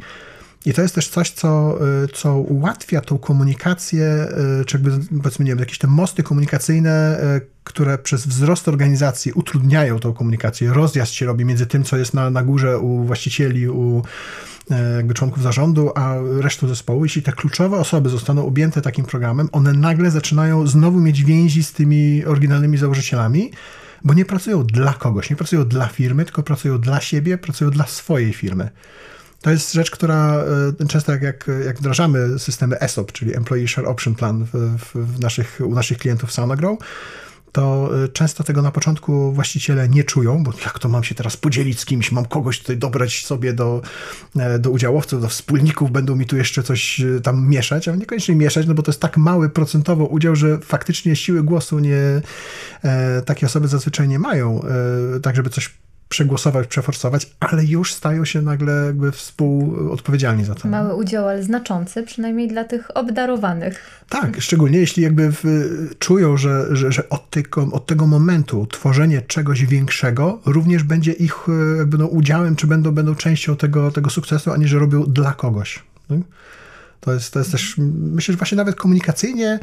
I 0.65 0.73
to 0.73 0.81
jest 0.81 0.95
też 0.95 1.07
coś, 1.07 1.31
co, 1.31 1.79
co 2.13 2.35
ułatwia 2.35 3.01
tą 3.01 3.17
komunikację, 3.17 4.27
czy 4.65 4.77
jakby, 4.77 5.17
powiedzmy, 5.17 5.45
nie 5.45 5.51
wiem, 5.51 5.59
jakieś 5.59 5.77
te 5.77 5.87
mosty 5.87 6.23
komunikacyjne, 6.23 7.21
które 7.63 7.97
przez 7.97 8.27
wzrost 8.27 8.67
organizacji 8.67 9.31
utrudniają 9.31 9.99
tą 9.99 10.13
komunikację. 10.13 10.73
Rozjazd 10.73 11.11
się 11.11 11.25
robi 11.25 11.45
między 11.45 11.65
tym, 11.65 11.83
co 11.83 11.97
jest 11.97 12.13
na, 12.13 12.29
na 12.29 12.43
górze 12.43 12.79
u 12.79 13.03
właścicieli, 13.03 13.69
u 13.69 14.03
jakby 14.95 15.13
członków 15.13 15.43
zarządu, 15.43 15.91
a 15.95 16.15
resztą 16.39 16.67
zespołu, 16.67 17.05
jeśli 17.05 17.21
te 17.21 17.31
kluczowe 17.31 17.77
osoby 17.77 18.09
zostaną 18.09 18.45
objęte 18.45 18.81
takim 18.81 19.05
programem, 19.05 19.49
one 19.51 19.73
nagle 19.73 20.11
zaczynają 20.11 20.67
znowu 20.67 20.99
mieć 20.99 21.23
więzi 21.23 21.63
z 21.63 21.73
tymi 21.73 22.25
oryginalnymi 22.25 22.77
założycielami, 22.77 23.51
bo 24.03 24.13
nie 24.13 24.25
pracują 24.25 24.63
dla 24.63 24.93
kogoś, 24.93 25.29
nie 25.29 25.35
pracują 25.35 25.65
dla 25.65 25.87
firmy, 25.87 26.25
tylko 26.25 26.43
pracują 26.43 26.79
dla 26.79 27.01
siebie, 27.01 27.37
pracują 27.37 27.71
dla 27.71 27.87
swojej 27.87 28.33
firmy. 28.33 28.69
To 29.41 29.51
jest 29.51 29.73
rzecz, 29.73 29.91
która 29.91 30.43
e, 30.81 30.87
często 30.87 31.11
jak, 31.11 31.21
jak, 31.21 31.51
jak 31.65 31.77
wdrażamy 31.77 32.39
systemy 32.39 32.79
ESOP, 32.79 33.11
czyli 33.11 33.35
Employee 33.35 33.67
Share 33.67 33.87
Option 33.87 34.15
Plan 34.15 34.45
w, 34.53 34.95
w 34.95 35.19
naszych, 35.19 35.61
u 35.65 35.75
naszych 35.75 35.97
klientów 35.97 36.31
SoundGrow, 36.31 36.77
to 37.51 37.89
y, 38.03 38.09
często 38.09 38.43
tego 38.43 38.61
na 38.61 38.71
początku 38.71 39.31
właściciele 39.31 39.89
nie 39.89 40.03
czują, 40.03 40.43
bo 40.43 40.53
jak 40.65 40.79
to 40.79 40.89
mam 40.89 41.03
się 41.03 41.15
teraz 41.15 41.37
podzielić 41.37 41.79
z 41.79 41.85
kimś, 41.85 42.11
mam 42.11 42.25
kogoś 42.25 42.59
tutaj 42.59 42.77
dobrać 42.77 43.25
sobie 43.25 43.53
do, 43.53 43.81
e, 44.35 44.59
do 44.59 44.69
udziałowców, 44.71 45.21
do 45.21 45.27
wspólników, 45.27 45.91
będą 45.91 46.15
mi 46.15 46.25
tu 46.25 46.37
jeszcze 46.37 46.63
coś 46.63 47.01
tam 47.23 47.47
mieszać, 47.47 47.87
a 47.87 47.95
niekoniecznie 47.95 48.35
mieszać, 48.35 48.67
no 48.67 48.73
bo 48.73 48.83
to 48.83 48.91
jest 48.91 49.01
tak 49.01 49.17
mały 49.17 49.49
procentowo 49.49 50.05
udział, 50.05 50.35
że 50.35 50.57
faktycznie 50.57 51.15
siły 51.15 51.43
głosu 51.43 51.79
nie, 51.79 52.21
e, 52.83 53.21
takie 53.21 53.45
osoby 53.45 53.67
zazwyczaj 53.67 54.07
nie 54.07 54.19
mają, 54.19 54.61
e, 54.63 55.19
tak 55.19 55.35
żeby 55.35 55.49
coś 55.49 55.69
przegłosować, 56.09 56.67
przeforsować, 56.67 57.31
ale 57.39 57.65
już 57.65 57.93
stają 57.93 58.25
się 58.25 58.41
nagle 58.41 58.73
jakby 58.85 59.11
współodpowiedzialni 59.11 60.45
za 60.45 60.55
to. 60.55 60.67
Mały 60.67 60.95
udział, 60.95 61.27
ale 61.27 61.43
znaczący, 61.43 62.03
przynajmniej 62.03 62.47
dla 62.47 62.63
tych 62.63 62.97
obdarowanych. 62.97 64.03
Tak, 64.09 64.41
szczególnie 64.41 64.79
jeśli 64.79 65.03
jakby 65.03 65.31
w, 65.31 65.43
czują, 65.99 66.37
że, 66.37 66.75
że, 66.75 66.91
że 66.91 67.09
od, 67.09 67.29
tego, 67.29 67.67
od 67.71 67.85
tego 67.85 68.07
momentu 68.07 68.67
tworzenie 68.67 69.21
czegoś 69.21 69.65
większego 69.65 70.39
również 70.45 70.83
będzie 70.83 71.11
ich 71.11 71.35
jakby 71.77 71.97
no, 71.97 72.07
udziałem, 72.07 72.55
czy 72.55 72.67
będą, 72.67 72.91
będą 72.91 73.15
częścią 73.15 73.55
tego, 73.55 73.91
tego 73.91 74.09
sukcesu, 74.09 74.51
a 74.51 74.57
nie, 74.57 74.67
że 74.67 74.79
robią 74.79 75.03
dla 75.03 75.33
kogoś. 75.33 75.83
To 76.99 77.13
jest, 77.13 77.33
to 77.33 77.39
jest 77.39 77.51
też, 77.51 77.75
myślę, 78.11 78.31
że 78.33 78.37
właśnie 78.37 78.55
nawet 78.55 78.75
komunikacyjnie 78.75 79.47
e, 79.47 79.59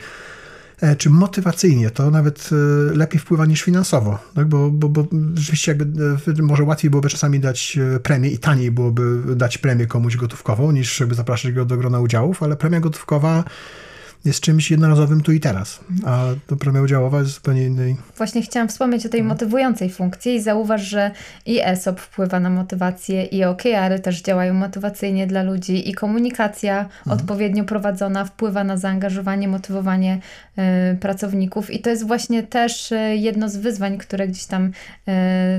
czy 0.98 1.10
motywacyjnie 1.10 1.90
to 1.90 2.10
nawet 2.10 2.50
e, 2.52 2.96
lepiej 2.96 3.20
wpływa 3.20 3.46
niż 3.46 3.62
finansowo, 3.62 4.18
tak? 4.34 4.48
bo, 4.48 4.70
bo, 4.70 4.88
bo 4.88 5.06
rzeczywiście 5.34 5.72
jakby 5.72 6.42
może 6.42 6.62
łatwiej 6.62 6.90
byłoby 6.90 7.08
czasami 7.08 7.40
dać 7.40 7.78
premię 8.02 8.30
i 8.30 8.38
taniej 8.38 8.70
byłoby 8.70 9.36
dać 9.36 9.58
premię 9.58 9.86
komuś 9.86 10.16
gotówkową 10.16 10.72
niż 10.72 10.96
żeby 10.96 11.14
zapraszać 11.14 11.52
go 11.52 11.64
do 11.64 11.76
grona 11.76 12.00
udziałów, 12.00 12.42
ale 12.42 12.56
premia 12.56 12.80
gotówkowa 12.80 13.44
jest 14.26 14.40
czymś 14.40 14.70
jednorazowym 14.70 15.20
tu 15.20 15.32
i 15.32 15.40
teraz, 15.40 15.80
a 16.06 16.24
to 16.46 16.56
premia 16.56 16.82
udziałowa 16.82 17.18
jest 17.18 17.30
zupełnie 17.30 17.64
innej. 17.64 17.96
Właśnie 18.16 18.42
chciałam 18.42 18.68
wspomnieć 18.68 19.06
o 19.06 19.08
tej 19.08 19.20
mhm. 19.20 19.34
motywującej 19.34 19.90
funkcji 19.90 20.34
i 20.34 20.40
zauważ, 20.40 20.82
że 20.82 21.10
i 21.46 21.60
ESOP 21.60 22.00
wpływa 22.00 22.40
na 22.40 22.50
motywację 22.50 23.24
i 23.24 23.44
OKR-y 23.44 23.98
też 23.98 24.22
działają 24.22 24.54
motywacyjnie 24.54 25.26
dla 25.26 25.42
ludzi 25.42 25.90
i 25.90 25.94
komunikacja 25.94 26.78
mhm. 26.80 27.18
odpowiednio 27.18 27.64
prowadzona 27.64 28.24
wpływa 28.24 28.64
na 28.64 28.76
zaangażowanie, 28.76 29.48
motywowanie 29.48 30.20
y, 30.92 30.96
pracowników 30.96 31.70
i 31.70 31.80
to 31.80 31.90
jest 31.90 32.06
właśnie 32.06 32.42
też 32.42 32.92
y, 32.92 33.16
jedno 33.16 33.48
z 33.48 33.56
wyzwań, 33.56 33.98
które 33.98 34.28
gdzieś 34.28 34.44
tam 34.44 34.64
y, 34.64 34.72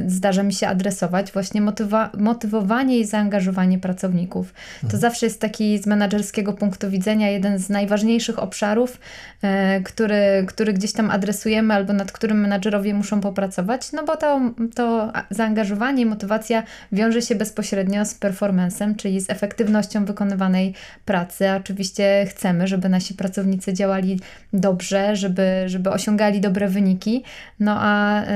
zdarza 0.07 0.43
mi 0.43 0.53
się 0.53 0.67
adresować, 0.67 1.31
właśnie 1.31 1.61
motywa 1.61 2.09
motywowanie 2.17 2.99
i 2.99 3.05
zaangażowanie 3.05 3.79
pracowników. 3.79 4.53
Mhm. 4.73 4.91
To 4.91 4.97
zawsze 4.97 5.25
jest 5.25 5.41
taki 5.41 5.77
z 5.77 5.85
menedżerskiego 5.85 6.53
punktu 6.53 6.89
widzenia 6.89 7.29
jeden 7.29 7.59
z 7.59 7.69
najważniejszych 7.69 8.39
obszarów 8.39 8.56
obszarów, 8.57 8.99
e, 9.41 9.81
który, 9.81 10.45
który 10.47 10.73
gdzieś 10.73 10.93
tam 10.93 11.11
adresujemy 11.11 11.73
albo 11.73 11.93
nad 11.93 12.11
którym 12.11 12.39
menadżerowie 12.39 12.93
muszą 12.93 13.21
popracować, 13.21 13.91
no 13.91 14.03
bo 14.05 14.17
to, 14.17 14.41
to 14.75 15.11
zaangażowanie 15.29 16.03
i 16.03 16.05
motywacja 16.05 16.63
wiąże 16.91 17.21
się 17.21 17.35
bezpośrednio 17.35 18.05
z 18.05 18.13
performancem, 18.13 18.95
czyli 18.95 19.21
z 19.21 19.29
efektywnością 19.29 20.05
wykonywanej 20.05 20.73
pracy. 21.05 21.45
Oczywiście 21.51 22.25
chcemy, 22.29 22.67
żeby 22.67 22.89
nasi 22.89 23.13
pracownicy 23.13 23.73
działali 23.73 24.19
dobrze, 24.53 25.15
żeby, 25.15 25.63
żeby 25.65 25.89
osiągali 25.89 26.41
dobre 26.41 26.67
wyniki, 26.67 27.23
no 27.59 27.77
a 27.79 28.23
y, 28.23 28.27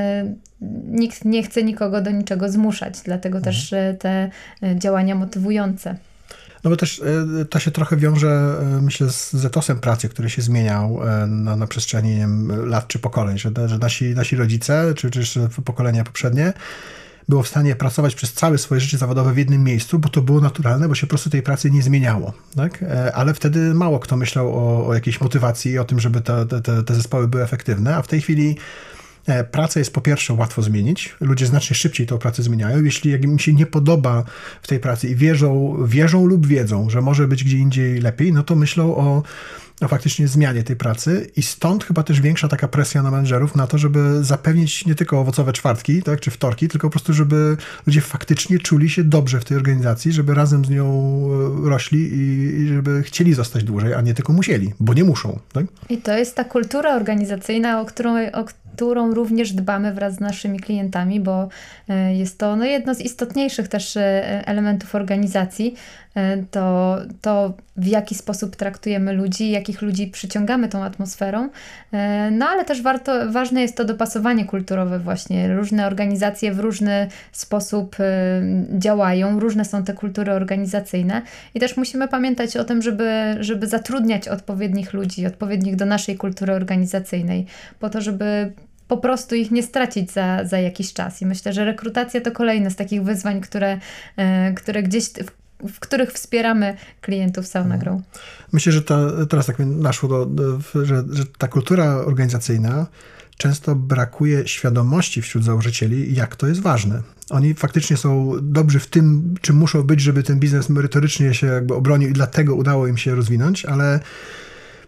nikt 0.92 1.26
nie 1.26 1.44
chce 1.44 1.64
nikogo 1.64 2.02
do 2.02 2.12
niczego 2.12 2.50
zmuszać, 2.50 3.02
dlatego 3.04 3.38
mhm. 3.38 3.44
też 3.56 3.74
e, 3.74 3.94
te 4.00 4.30
działania 4.76 5.16
motywujące. 5.16 5.96
No 6.64 6.70
bo 6.70 6.78
też 6.78 7.02
e, 7.42 7.46
to 7.46 7.60
się 7.60 7.72
trochę 7.72 7.98
wiąże, 7.98 8.58
e, 8.62 8.82
myślę, 8.82 9.10
z 9.10 9.46
etosem 9.46 9.80
pracy, 9.80 10.10
który 10.10 10.30
się 10.30 10.42
zmieniał 10.42 11.00
e, 11.08 11.28
na, 11.28 11.56
na 11.56 11.68
przestrzeni 11.68 12.16
wiem, 12.16 12.66
lat 12.70 12.88
czy 12.88 13.00
pokoleń, 13.00 13.38
że, 13.38 13.52
że 13.66 13.78
nasi, 13.78 14.16
nasi 14.16 14.36
rodzice, 14.36 14.94
czy, 14.96 15.12
czy 15.12 15.24
pokolenia 15.66 16.04
poprzednie, 16.04 16.54
było 17.30 17.44
w 17.44 17.48
stanie 17.48 17.76
pracować 17.76 18.16
przez 18.16 18.34
całe 18.34 18.58
swoje 18.58 18.82
życie 18.82 18.98
zawodowe 18.98 19.34
w 19.34 19.38
jednym 19.38 19.64
miejscu, 19.64 20.00
bo 20.00 20.10
to 20.10 20.22
było 20.22 20.42
naturalne, 20.42 20.88
bo 20.88 20.96
się 20.96 21.08
po 21.08 21.10
prostu 21.10 21.30
tej 21.30 21.42
pracy 21.42 21.72
nie 21.72 21.82
zmieniało. 21.82 22.34
Tak? 22.56 22.86
Ale 23.14 23.34
wtedy 23.34 23.74
mało 23.74 24.00
kto 24.00 24.18
myślał 24.18 24.54
o, 24.54 24.88
o 24.88 24.94
jakiejś 24.94 25.22
motywacji 25.22 25.72
i 25.72 25.80
o 25.80 25.86
tym, 25.86 26.00
żeby 26.00 26.22
te, 26.22 26.46
te, 26.46 26.84
te 26.84 26.96
zespoły 26.96 27.28
były 27.28 27.44
efektywne, 27.44 27.96
a 27.96 28.02
w 28.02 28.08
tej 28.08 28.22
chwili 28.22 28.58
E, 29.28 29.44
pracę 29.44 29.80
jest 29.80 29.94
po 29.94 30.02
pierwsze 30.02 30.34
łatwo 30.34 30.62
zmienić. 30.62 31.16
Ludzie 31.20 31.46
znacznie 31.46 31.76
szybciej 31.76 32.08
tą 32.08 32.18
pracę 32.18 32.44
zmieniają. 32.44 32.84
Jeśli 32.84 33.12
im 33.12 33.40
się 33.40 33.54
nie 33.54 33.66
podoba 33.66 34.24
w 34.62 34.68
tej 34.68 34.80
pracy 34.80 35.08
i 35.08 35.16
wierzą, 35.16 35.78
wierzą 35.86 36.26
lub 36.26 36.48
wiedzą, 36.48 36.90
że 36.90 37.02
może 37.02 37.28
być 37.28 37.44
gdzie 37.44 37.58
indziej 37.58 38.00
lepiej, 38.00 38.34
no 38.34 38.44
to 38.44 38.56
myślą 38.56 38.96
o 38.96 39.24
faktycznie 39.88 40.28
zmianie 40.28 40.64
tej 40.64 40.76
pracy 40.76 41.32
i 41.36 41.44
stąd 41.44 41.84
chyba 41.84 42.04
też 42.04 42.22
większa 42.22 42.48
taka 42.48 42.68
presja 42.68 43.04
na 43.04 43.12
menedżerów 43.12 43.56
na 43.56 43.68
to, 43.68 43.78
żeby 43.78 44.24
zapewnić 44.24 44.86
nie 44.86 44.96
tylko 44.96 45.20
owocowe 45.20 45.54
czwartki, 45.54 46.04
tak, 46.04 46.20
czy 46.20 46.32
wtorki, 46.32 46.68
tylko 46.68 46.88
po 46.88 46.92
prostu, 46.92 47.14
żeby 47.14 47.58
ludzie 47.88 48.02
faktycznie 48.02 48.60
czuli 48.60 48.90
się 48.90 49.04
dobrze 49.04 49.40
w 49.40 49.46
tej 49.46 49.58
organizacji, 49.58 50.12
żeby 50.12 50.34
razem 50.34 50.66
z 50.66 50.70
nią 50.70 50.86
e, 51.66 51.70
rośli 51.70 52.10
i, 52.14 52.68
żeby 52.68 53.04
chcieli 53.04 53.34
zostać 53.34 53.64
dłużej, 53.64 53.94
a 53.94 54.02
nie 54.02 54.14
tylko 54.14 54.34
musieli, 54.34 54.74
bo 54.80 54.94
nie 54.94 55.04
muszą. 55.04 55.40
Tak? 55.54 55.66
I 55.90 55.98
to 55.98 56.18
jest 56.18 56.36
ta 56.36 56.44
kultura 56.44 56.96
organizacyjna, 56.96 57.82
o 57.82 57.86
którą, 57.86 58.16
o 58.34 58.44
którą 58.76 59.14
również 59.14 59.54
dbamy 59.54 59.94
wraz 59.94 60.16
z 60.16 60.20
naszymi 60.20 60.60
klientami, 60.60 61.20
bo 61.20 61.50
e, 61.90 62.16
jest 62.16 62.40
to 62.40 62.56
no, 62.56 62.66
jedno 62.66 62.96
z 62.96 63.02
istotniejszych 63.02 63.68
też 63.68 63.98
e, 63.98 64.48
elementów 64.48 64.96
organizacji, 64.96 65.76
to, 66.52 66.98
to 67.22 67.54
w 67.78 67.88
jaki 67.88 68.16
sposób 68.16 68.56
traktujemy 68.56 69.14
ludzi, 69.14 69.52
jakich 69.52 69.82
ludzi 69.82 70.08
przyciągamy 70.08 70.70
tą 70.70 70.84
atmosferą, 70.84 71.50
no 72.32 72.46
ale 72.46 72.66
też 72.66 72.82
warto, 72.82 73.32
ważne 73.32 73.62
jest 73.62 73.78
to 73.78 73.86
dopasowanie 73.86 74.46
kulturowe 74.46 75.00
właśnie. 75.00 75.56
Różne 75.56 75.88
organizacje 75.88 76.54
w 76.54 76.60
różny 76.60 77.08
sposób 77.32 77.96
działają, 78.78 79.40
różne 79.40 79.66
są 79.66 79.84
te 79.84 79.94
kultury 79.94 80.32
organizacyjne 80.32 81.22
i 81.54 81.60
też 81.60 81.78
musimy 81.78 82.08
pamiętać 82.08 82.58
o 82.58 82.64
tym, 82.64 82.82
żeby, 82.82 83.38
żeby 83.40 83.68
zatrudniać 83.68 84.28
odpowiednich 84.28 84.94
ludzi, 84.94 85.26
odpowiednich 85.26 85.76
do 85.76 85.86
naszej 85.86 86.18
kultury 86.18 86.54
organizacyjnej, 86.54 87.46
po 87.80 87.90
to, 87.90 88.02
żeby 88.02 88.52
po 88.88 88.98
prostu 88.98 89.36
ich 89.36 89.52
nie 89.52 89.64
stracić 89.64 90.12
za, 90.12 90.46
za 90.46 90.60
jakiś 90.60 90.94
czas. 90.94 91.22
I 91.22 91.26
myślę, 91.26 91.54
że 91.54 91.66
rekrutacja 91.66 92.22
to 92.22 92.32
kolejne 92.32 92.72
z 92.72 92.76
takich 92.76 93.04
wyzwań, 93.04 93.42
które, 93.42 93.80
e, 94.18 94.54
które 94.54 94.84
gdzieś 94.84 95.04
w, 95.04 95.41
w 95.68 95.80
których 95.80 96.12
wspieramy 96.12 96.78
klientów 97.02 97.48
SaunaGrow. 97.48 97.96
Mhm. 97.96 98.12
Myślę, 98.54 98.72
że 98.72 98.82
ta, 98.82 99.26
teraz 99.30 99.46
tak 99.46 99.60
mi 99.60 99.66
naszło, 99.66 100.10
do, 100.10 100.26
do, 100.26 100.60
że, 100.86 101.04
że 101.12 101.26
ta 101.38 101.48
kultura 101.48 101.96
organizacyjna 101.96 102.88
często 103.38 103.76
brakuje 103.76 104.48
świadomości 104.48 105.22
wśród 105.22 105.44
założycieli, 105.44 106.16
jak 106.16 106.36
to 106.36 106.48
jest 106.48 106.62
ważne. 106.62 107.02
Oni 107.30 107.54
faktycznie 107.54 107.98
są 107.98 108.34
dobrzy 108.42 108.80
w 108.80 108.88
tym, 108.88 109.36
czym 109.42 109.56
muszą 109.56 109.84
być, 109.84 110.02
żeby 110.02 110.24
ten 110.24 110.40
biznes 110.40 110.70
merytorycznie 110.70 111.34
się 111.34 111.48
jakby 111.48 111.74
obronił 111.76 112.10
i 112.10 112.14
dlatego 112.14 112.56
udało 112.56 112.88
im 112.88 112.98
się 112.98 113.16
rozwinąć, 113.16 113.66
ale 113.66 114.00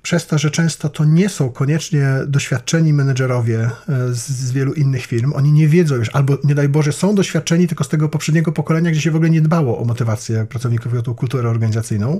przez 0.04 0.28
to, 0.28 0.38
że 0.38 0.52
często 0.52 0.90
to 0.90 1.06
nie 1.06 1.30
są 1.30 1.50
koniecznie 1.50 2.08
doświadczeni 2.28 2.94
menedżerowie 2.94 3.60
e, 3.60 3.70
z, 4.14 4.28
z, 4.28 4.52
wielu 4.52 4.74
innych 4.74 5.06
firm, 5.06 5.34
oni 5.34 5.52
nie 5.52 5.68
wiedzą 5.68 5.96
już, 5.96 6.10
albo 6.14 6.38
nie 6.44 6.56
daj 6.56 6.70
Boże, 6.70 6.92
są 6.92 7.16
doświadczeni 7.16 7.68
tylko 7.68 7.84
z 7.84 7.90
tego 7.90 8.10
poprzedniego 8.10 8.52
pokolenia, 8.52 8.92
gdzie 8.92 9.02
się 9.02 9.12
w 9.12 9.16
ogóle 9.16 9.30
nie 9.30 9.42
dbało 9.42 9.80
o 9.80 9.86
motywację 9.86 10.46
pracowników 10.50 10.94
i 10.94 10.98
o 10.98 11.02
tą 11.02 11.16
kulturę 11.16 11.50
organizacyjną 11.50 12.20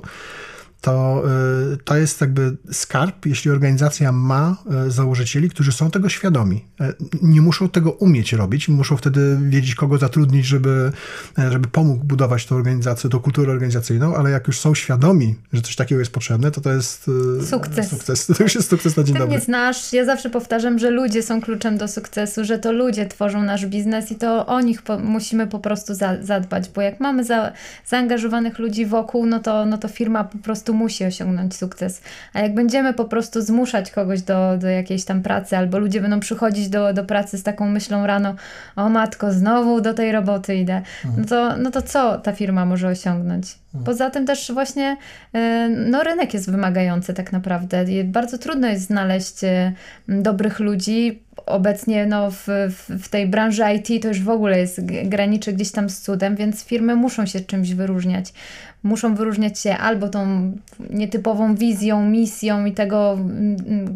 to, 0.84 1.22
y, 1.72 1.76
to 1.76 1.96
jest 1.96 2.20
jakby 2.20 2.56
skarb, 2.72 3.26
jeśli 3.26 3.50
organizacja 3.50 4.12
ma 4.12 4.56
y, 4.86 4.90
założycieli, 4.90 5.50
którzy 5.50 5.72
są 5.72 5.90
tego 5.90 6.08
świadomi. 6.08 6.64
E, 6.80 6.92
nie 7.22 7.40
muszą 7.40 7.68
tego 7.68 7.92
umieć 7.92 8.32
robić, 8.32 8.68
muszą 8.68 8.96
wtedy 8.96 9.38
wiedzieć, 9.42 9.74
kogo 9.74 9.98
zatrudnić, 9.98 10.46
żeby, 10.46 10.92
e, 11.38 11.52
żeby 11.52 11.68
pomógł 11.68 12.04
budować 12.04 12.46
tę 12.46 12.54
organizację, 12.54 13.10
tą 13.10 13.18
kulturę 13.18 13.52
organizacyjną, 13.52 14.16
ale 14.16 14.30
jak 14.30 14.46
już 14.46 14.60
są 14.60 14.74
świadomi, 14.74 15.34
że 15.52 15.62
coś 15.62 15.76
takiego 15.76 15.98
jest 15.98 16.12
potrzebne, 16.12 16.50
to 16.50 16.60
to 16.60 16.72
jest 16.72 17.10
y, 17.42 17.46
sukces. 17.46 17.90
sukces. 17.90 18.26
To 18.36 18.42
już 18.42 18.54
jest 18.54 18.70
sukces 18.70 18.96
na 18.96 19.02
dzień 19.02 19.14
Ty 19.14 19.18
dobry. 19.18 19.36
mnie 19.36 19.44
znasz, 19.44 19.92
ja 19.92 20.04
zawsze 20.04 20.30
powtarzam, 20.30 20.78
że 20.78 20.90
ludzie 20.90 21.22
są 21.22 21.40
kluczem 21.40 21.78
do 21.78 21.88
sukcesu, 21.88 22.44
że 22.44 22.58
to 22.58 22.72
ludzie 22.72 23.06
tworzą 23.06 23.42
nasz 23.42 23.66
biznes 23.66 24.10
i 24.10 24.14
to 24.14 24.46
o 24.46 24.60
nich 24.60 24.82
po, 24.82 24.98
musimy 24.98 25.46
po 25.46 25.58
prostu 25.58 25.94
za, 25.94 26.22
zadbać, 26.22 26.68
bo 26.74 26.80
jak 26.80 27.00
mamy 27.00 27.24
za, 27.24 27.52
zaangażowanych 27.86 28.58
ludzi 28.58 28.86
wokół, 28.86 29.26
no 29.26 29.40
to, 29.40 29.66
no 29.66 29.78
to 29.78 29.88
firma 29.88 30.24
po 30.24 30.38
prostu 30.38 30.73
musi 30.74 31.04
osiągnąć 31.04 31.56
sukces. 31.56 32.02
A 32.32 32.40
jak 32.40 32.54
będziemy 32.54 32.94
po 32.94 33.04
prostu 33.04 33.42
zmuszać 33.42 33.90
kogoś 33.90 34.22
do, 34.22 34.58
do 34.58 34.68
jakiejś 34.68 35.04
tam 35.04 35.22
pracy, 35.22 35.56
albo 35.56 35.78
ludzie 35.78 36.00
będą 36.00 36.20
przychodzić 36.20 36.68
do, 36.68 36.92
do 36.92 37.04
pracy 37.04 37.38
z 37.38 37.42
taką 37.42 37.68
myślą 37.68 38.06
rano, 38.06 38.34
o 38.76 38.88
matko, 38.88 39.32
znowu 39.32 39.80
do 39.80 39.94
tej 39.94 40.12
roboty 40.12 40.56
idę, 40.56 40.82
no, 41.16 41.24
to, 41.24 41.56
no 41.56 41.70
to 41.70 41.82
co 41.82 42.18
ta 42.18 42.32
firma 42.32 42.66
może 42.66 42.88
osiągnąć? 42.88 43.64
Mhm. 43.74 43.84
Poza 43.84 44.10
tym 44.10 44.26
też 44.26 44.52
właśnie 44.52 44.96
e, 45.34 45.68
no, 45.68 46.02
rynek 46.02 46.34
jest 46.34 46.50
wymagający 46.50 47.14
tak 47.14 47.32
naprawdę. 47.32 47.84
Bardzo 48.04 48.38
trudno 48.38 48.68
jest 48.68 48.86
znaleźć 48.86 49.44
e, 49.44 49.72
dobrych 50.08 50.60
ludzi. 50.60 51.22
Obecnie 51.46 52.06
no, 52.06 52.30
w, 52.30 52.46
w 52.88 53.08
tej 53.08 53.26
branży 53.26 53.62
IT 53.76 54.02
to 54.02 54.08
już 54.08 54.20
w 54.20 54.28
ogóle 54.28 54.58
jest 54.58 54.80
graniczy 55.04 55.52
gdzieś 55.52 55.72
tam 55.72 55.90
z 55.90 56.00
cudem, 56.00 56.36
więc 56.36 56.64
firmy 56.64 56.96
muszą 56.96 57.26
się 57.26 57.40
czymś 57.40 57.74
wyróżniać 57.74 58.32
muszą 58.84 59.14
wyróżniać 59.14 59.58
się 59.58 59.76
albo 59.76 60.08
tą 60.08 60.52
nietypową 60.90 61.54
wizją, 61.54 62.08
misją 62.10 62.64
i 62.64 62.72
tego, 62.72 63.18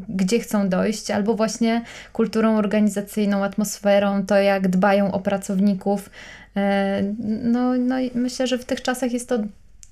gdzie 0.08 0.40
chcą 0.40 0.68
dojść, 0.68 1.10
albo 1.10 1.34
właśnie 1.34 1.82
kulturą 2.12 2.56
organizacyjną, 2.56 3.44
atmosferą, 3.44 4.26
to 4.26 4.36
jak 4.36 4.68
dbają 4.68 5.12
o 5.12 5.20
pracowników. 5.20 6.10
E, 6.56 7.02
no, 7.42 7.74
no 7.76 7.96
myślę, 8.14 8.46
że 8.46 8.58
w 8.58 8.64
tych 8.64 8.82
czasach 8.82 9.12
jest 9.12 9.28
to 9.28 9.38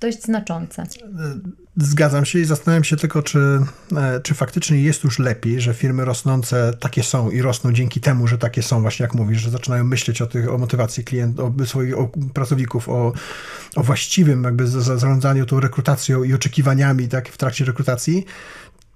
dość 0.01 0.23
znaczące. 0.23 0.87
Zgadzam 1.77 2.25
się 2.25 2.39
i 2.39 2.45
zastanawiam 2.45 2.85
się 2.85 2.97
tylko, 2.97 3.23
czy, 3.23 3.39
e, 3.97 4.21
czy 4.21 4.35
faktycznie 4.35 4.81
jest 4.81 5.05
już 5.05 5.19
lepiej, 5.19 5.61
że 5.61 5.75
firmy 5.75 6.05
rosnące 6.05 6.73
takie 6.81 7.03
są 7.03 7.31
i 7.31 7.43
rosną 7.43 7.73
dzięki 7.73 8.01
temu, 8.01 8.27
że 8.27 8.39
takie 8.39 8.63
są, 8.63 8.81
właśnie 8.83 9.03
jak 9.03 9.15
mówisz, 9.15 9.41
że 9.41 9.51
zaczynają 9.51 9.85
myśleć 9.85 10.23
o, 10.23 10.27
tych, 10.27 10.53
o 10.53 10.59
motywacji 10.59 11.05
klientów, 11.05 11.61
o 11.61 11.67
swoich 11.67 11.99
o 11.99 12.11
pracowników, 12.35 12.89
o, 12.89 13.13
o 13.77 13.83
właściwym 13.83 14.45
jakby 14.45 14.67
zarządzaniu 14.67 15.47
tą 15.47 15.61
rekrutacją 15.61 16.25
i 16.25 16.35
oczekiwaniami 16.35 17.09
tak, 17.09 17.29
w 17.29 17.37
trakcie 17.37 17.65
rekrutacji. 17.65 18.25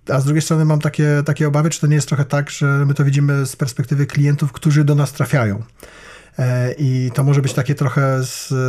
A 0.08 0.20
z 0.20 0.24
drugiej 0.24 0.42
strony 0.42 0.64
mam 0.64 0.80
takie, 0.80 1.22
takie 1.26 1.48
obawy, 1.48 1.70
czy 1.70 1.80
to 1.80 1.86
nie 1.86 1.94
jest 1.94 2.08
trochę 2.08 2.24
tak, 2.24 2.50
że 2.50 2.66
my 2.66 2.94
to 2.94 3.04
widzimy 3.04 3.46
z 3.46 3.56
perspektywy 3.56 4.06
klientów, 4.06 4.52
którzy 4.52 4.84
do 4.84 4.94
nas 4.94 5.12
trafiają 5.12 5.62
i 6.78 7.10
to 7.14 7.24
może 7.24 7.42
być 7.42 7.52
takie 7.52 7.74
trochę 7.74 8.20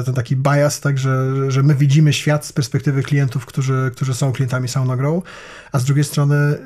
ten 0.06 0.14
taki 0.14 0.36
bias, 0.36 0.80
tak, 0.80 0.98
że, 0.98 1.34
że 1.52 1.64
my 1.64 1.76
widzimy 1.76 2.14
świat 2.14 2.46
z 2.46 2.54
perspektywy 2.54 3.04
klientów, 3.04 3.46
którzy, 3.46 3.92
którzy 3.96 4.14
są 4.14 4.32
klientami 4.32 4.68
SaunaGrow, 4.68 5.24
a 5.72 5.80
z 5.80 5.86
drugiej 5.86 6.04
strony 6.04 6.58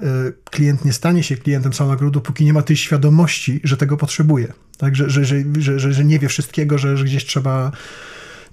klient 0.44 0.86
nie 0.86 0.94
stanie 0.94 1.24
się 1.24 1.38
klientem 1.38 1.74
SaunaGrow, 1.74 2.12
dopóki 2.12 2.46
nie 2.46 2.54
ma 2.54 2.62
tej 2.62 2.78
świadomości, 2.78 3.62
że 3.63 3.78
tego 3.78 3.98
potrzebuje. 3.98 4.54
Tak, 4.78 4.96
że, 4.96 5.10
że, 5.10 5.24
że, 5.58 5.94
że 5.94 6.06
nie 6.06 6.20
wie 6.20 6.28
wszystkiego, 6.28 6.78
że, 6.78 6.98
że 6.98 7.06
gdzieś 7.06 7.26
trzeba 7.26 7.72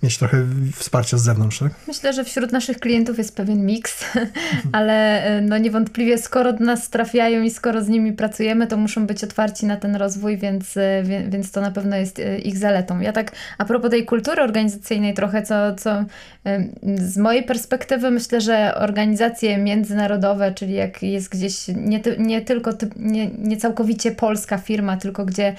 mieć 0.02 0.18
trochę 0.18 0.46
wsparcia 0.76 1.18
z 1.18 1.22
zewnątrz, 1.22 1.58
tak? 1.58 1.72
Myślę, 1.88 2.12
że 2.12 2.24
wśród 2.24 2.52
naszych 2.52 2.80
klientów 2.80 3.18
jest 3.18 3.36
pewien 3.36 3.66
miks, 3.66 4.04
ale 4.72 5.24
e, 5.24 5.40
no 5.40 5.58
niewątpliwie 5.58 6.18
skoro 6.18 6.52
do 6.52 6.64
nas 6.64 6.90
trafiają 6.90 7.42
i 7.42 7.50
skoro 7.50 7.84
z 7.84 7.88
nimi 7.88 8.12
pracujemy, 8.12 8.66
to 8.66 8.76
muszą 8.76 9.06
być 9.06 9.24
otwarci 9.24 9.66
na 9.66 9.76
ten 9.76 9.96
rozwój, 9.96 10.36
więc, 10.36 10.76
e, 10.76 11.02
więc 11.28 11.50
to 11.50 11.60
na 11.60 11.70
pewno 11.70 11.96
jest 11.96 12.18
e, 12.18 12.38
ich 12.38 12.58
zaletą. 12.58 13.00
Ja 13.00 13.12
tak 13.12 13.32
a 13.58 13.64
propos 13.64 13.90
tej 13.90 14.04
kultury 14.04 14.42
organizacyjnej 14.42 15.14
trochę, 15.14 15.42
co, 15.42 15.74
co 15.74 16.04
z 16.98 17.18
mojej 17.18 17.42
perspektywy 17.42 18.10
myślę, 18.10 18.40
że 18.40 18.74
organizacje 18.74 19.58
międzynarodowe, 19.58 20.52
czyli 20.54 20.72
jak 20.72 21.02
jest 21.02 21.28
gdzieś 21.28 21.68
nie, 21.68 22.00
nie 22.18 22.40
tylko, 22.40 22.70
nie, 22.96 23.26
nie 23.26 23.56
całkowicie 23.56 24.12
polska 24.12 24.58
firma, 24.58 24.96
tylko 24.96 25.24
gdzie, 25.24 25.54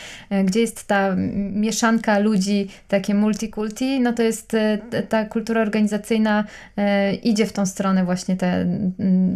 gdzie 0.45 0.59
jest 0.59 0.87
ta 0.87 1.15
mieszanka 1.53 2.19
ludzi, 2.19 2.67
takie 2.87 3.13
multikulti, 3.13 3.99
no 3.99 4.13
to 4.13 4.23
jest 4.23 4.32
jest 4.33 4.53
e, 4.53 4.77
ta 5.09 5.25
kultura 5.25 5.61
organizacyjna 5.61 6.43
e, 6.77 7.13
idzie 7.13 7.45
w 7.45 7.53
tą 7.53 7.65
stronę 7.65 8.05
właśnie 8.05 8.35
te, 8.37 8.65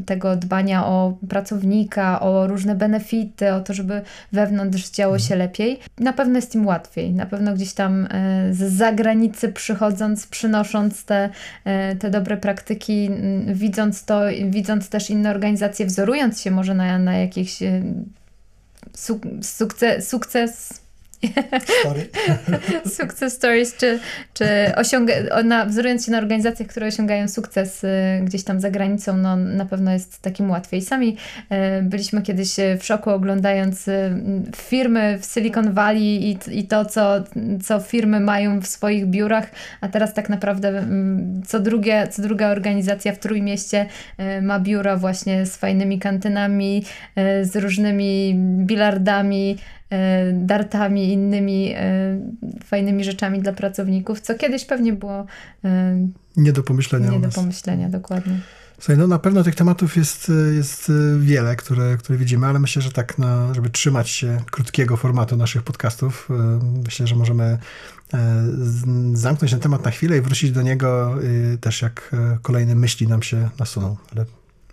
tego 0.06 0.36
dbania 0.36 0.86
o 0.86 1.18
pracownika, 1.30 2.20
o 2.20 2.48
różne 2.48 2.76
benefity, 2.76 3.54
o 3.54 3.62
to, 3.62 3.74
żeby 3.74 4.02
wewnątrz 4.32 4.90
działo 4.90 5.20
się 5.20 5.36
lepiej. 5.36 5.80
Na 6.00 6.14
pewno 6.14 6.36
jest 6.36 6.56
im 6.56 6.66
łatwiej. 6.66 7.14
Na 7.14 7.26
pewno 7.26 7.54
gdzieś 7.54 7.74
tam 7.74 8.08
e, 8.12 8.54
z 8.54 8.74
zagranicy 8.74 9.50
przychodząc, 9.50 10.28
przynosząc 10.28 11.06
te, 11.06 11.30
te 12.00 12.10
dobre 12.10 12.38
praktyki, 12.38 13.10
widząc 13.48 14.06
to, 14.06 14.22
widząc 14.50 14.90
też 14.90 15.10
inne 15.10 15.30
organizacje, 15.30 15.86
wzorując 15.86 16.42
się 16.42 16.52
może 16.52 16.74
na, 16.74 17.00
na 17.00 17.18
jakichś 17.18 17.60
sukces, 19.42 20.10
sukces 20.10 20.82
Story. 21.80 22.10
Sukces 22.98 23.34
stories, 23.34 23.76
czy, 23.78 24.00
czy 24.34 24.46
osiąga, 24.76 25.14
na, 25.44 25.66
wzorując 25.66 26.06
się 26.06 26.12
na 26.12 26.18
organizacjach, 26.18 26.70
które 26.70 26.88
osiągają 26.88 27.28
sukces 27.28 27.84
y, 27.84 27.88
gdzieś 28.24 28.44
tam 28.44 28.60
za 28.60 28.72
granicą, 28.72 29.18
no 29.18 29.36
na 29.36 29.66
pewno 29.66 29.92
jest 29.92 30.22
takim 30.22 30.50
łatwiej. 30.50 30.82
Sami 30.82 31.18
y, 31.80 31.82
byliśmy 31.82 32.22
kiedyś 32.22 32.56
w 32.80 32.86
szoku 32.86 33.10
oglądając 33.10 33.88
y, 33.88 34.12
firmy 34.56 35.20
w 35.22 35.26
Silicon 35.26 35.74
Valley 35.74 36.30
i, 36.32 36.38
i 36.60 36.68
to, 36.68 36.86
co, 36.86 37.24
co 37.64 37.80
firmy 37.80 38.20
mają 38.20 38.62
w 38.62 38.68
swoich 38.68 39.06
biurach, 39.06 39.52
a 39.82 39.88
teraz 39.88 40.14
tak 40.14 40.30
naprawdę 40.30 40.68
mm, 40.68 41.44
co, 41.48 41.60
drugie, 41.60 42.08
co 42.12 42.22
druga 42.22 42.48
organizacja 42.48 43.14
w 43.14 43.20
Trójmieście 43.20 43.86
ma 44.42 44.60
biura 44.60 44.98
właśnie 44.98 45.46
z 45.46 45.58
fajnymi 45.58 46.00
kantynami, 46.00 46.86
z 47.42 47.56
różnymi 47.56 48.36
bilardami, 48.58 49.58
E, 49.90 50.34
dartami, 50.34 51.14
innymi 51.14 51.74
e, 51.76 52.20
fajnymi 52.64 53.04
rzeczami 53.04 53.42
dla 53.42 53.54
pracowników, 53.54 54.22
co 54.22 54.36
kiedyś 54.36 54.66
pewnie 54.66 54.94
było 54.94 55.26
e, 55.66 56.08
nie 56.38 56.54
do 56.54 56.64
pomyślenia. 56.64 57.12
Nie 57.12 57.20
do 57.20 57.30
pomyślenia, 57.30 57.90
dokładnie. 57.90 58.40
Słuchaj, 58.80 58.98
no 58.98 59.08
na 59.08 59.20
pewno 59.20 59.44
tych 59.44 59.56
tematów 59.56 59.98
jest, 59.98 60.32
jest 60.56 60.92
wiele, 61.20 61.56
które, 61.56 61.98
które 61.98 62.18
widzimy, 62.18 62.48
ale 62.48 62.60
myślę, 62.60 62.82
że 62.82 62.92
tak, 62.92 63.18
na, 63.18 63.54
żeby 63.54 63.70
trzymać 63.70 64.10
się 64.10 64.38
krótkiego 64.52 64.98
formatu 64.98 65.38
naszych 65.38 65.64
podcastów, 65.64 66.30
myślę, 66.86 67.08
że 67.08 67.16
możemy 67.16 67.58
zamknąć 69.14 69.52
ten 69.52 69.60
temat 69.60 69.86
na 69.86 69.92
chwilę 69.92 70.18
i 70.18 70.22
wrócić 70.22 70.52
do 70.52 70.62
niego 70.62 71.16
też 71.62 71.82
jak 71.82 72.16
kolejne 72.42 72.76
myśli 72.76 73.08
nam 73.08 73.24
się 73.24 73.50
nasuną. 73.60 73.96
Ale 74.16 74.26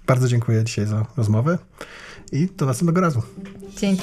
bardzo 0.07 0.29
dziękuję 0.29 0.64
dzisiaj 0.64 0.87
za 0.87 1.07
rozmowę 1.16 1.59
i 2.33 2.48
do 2.57 2.66
następnego 2.66 3.00
razu. 3.00 3.22
Dzięki. 3.77 4.03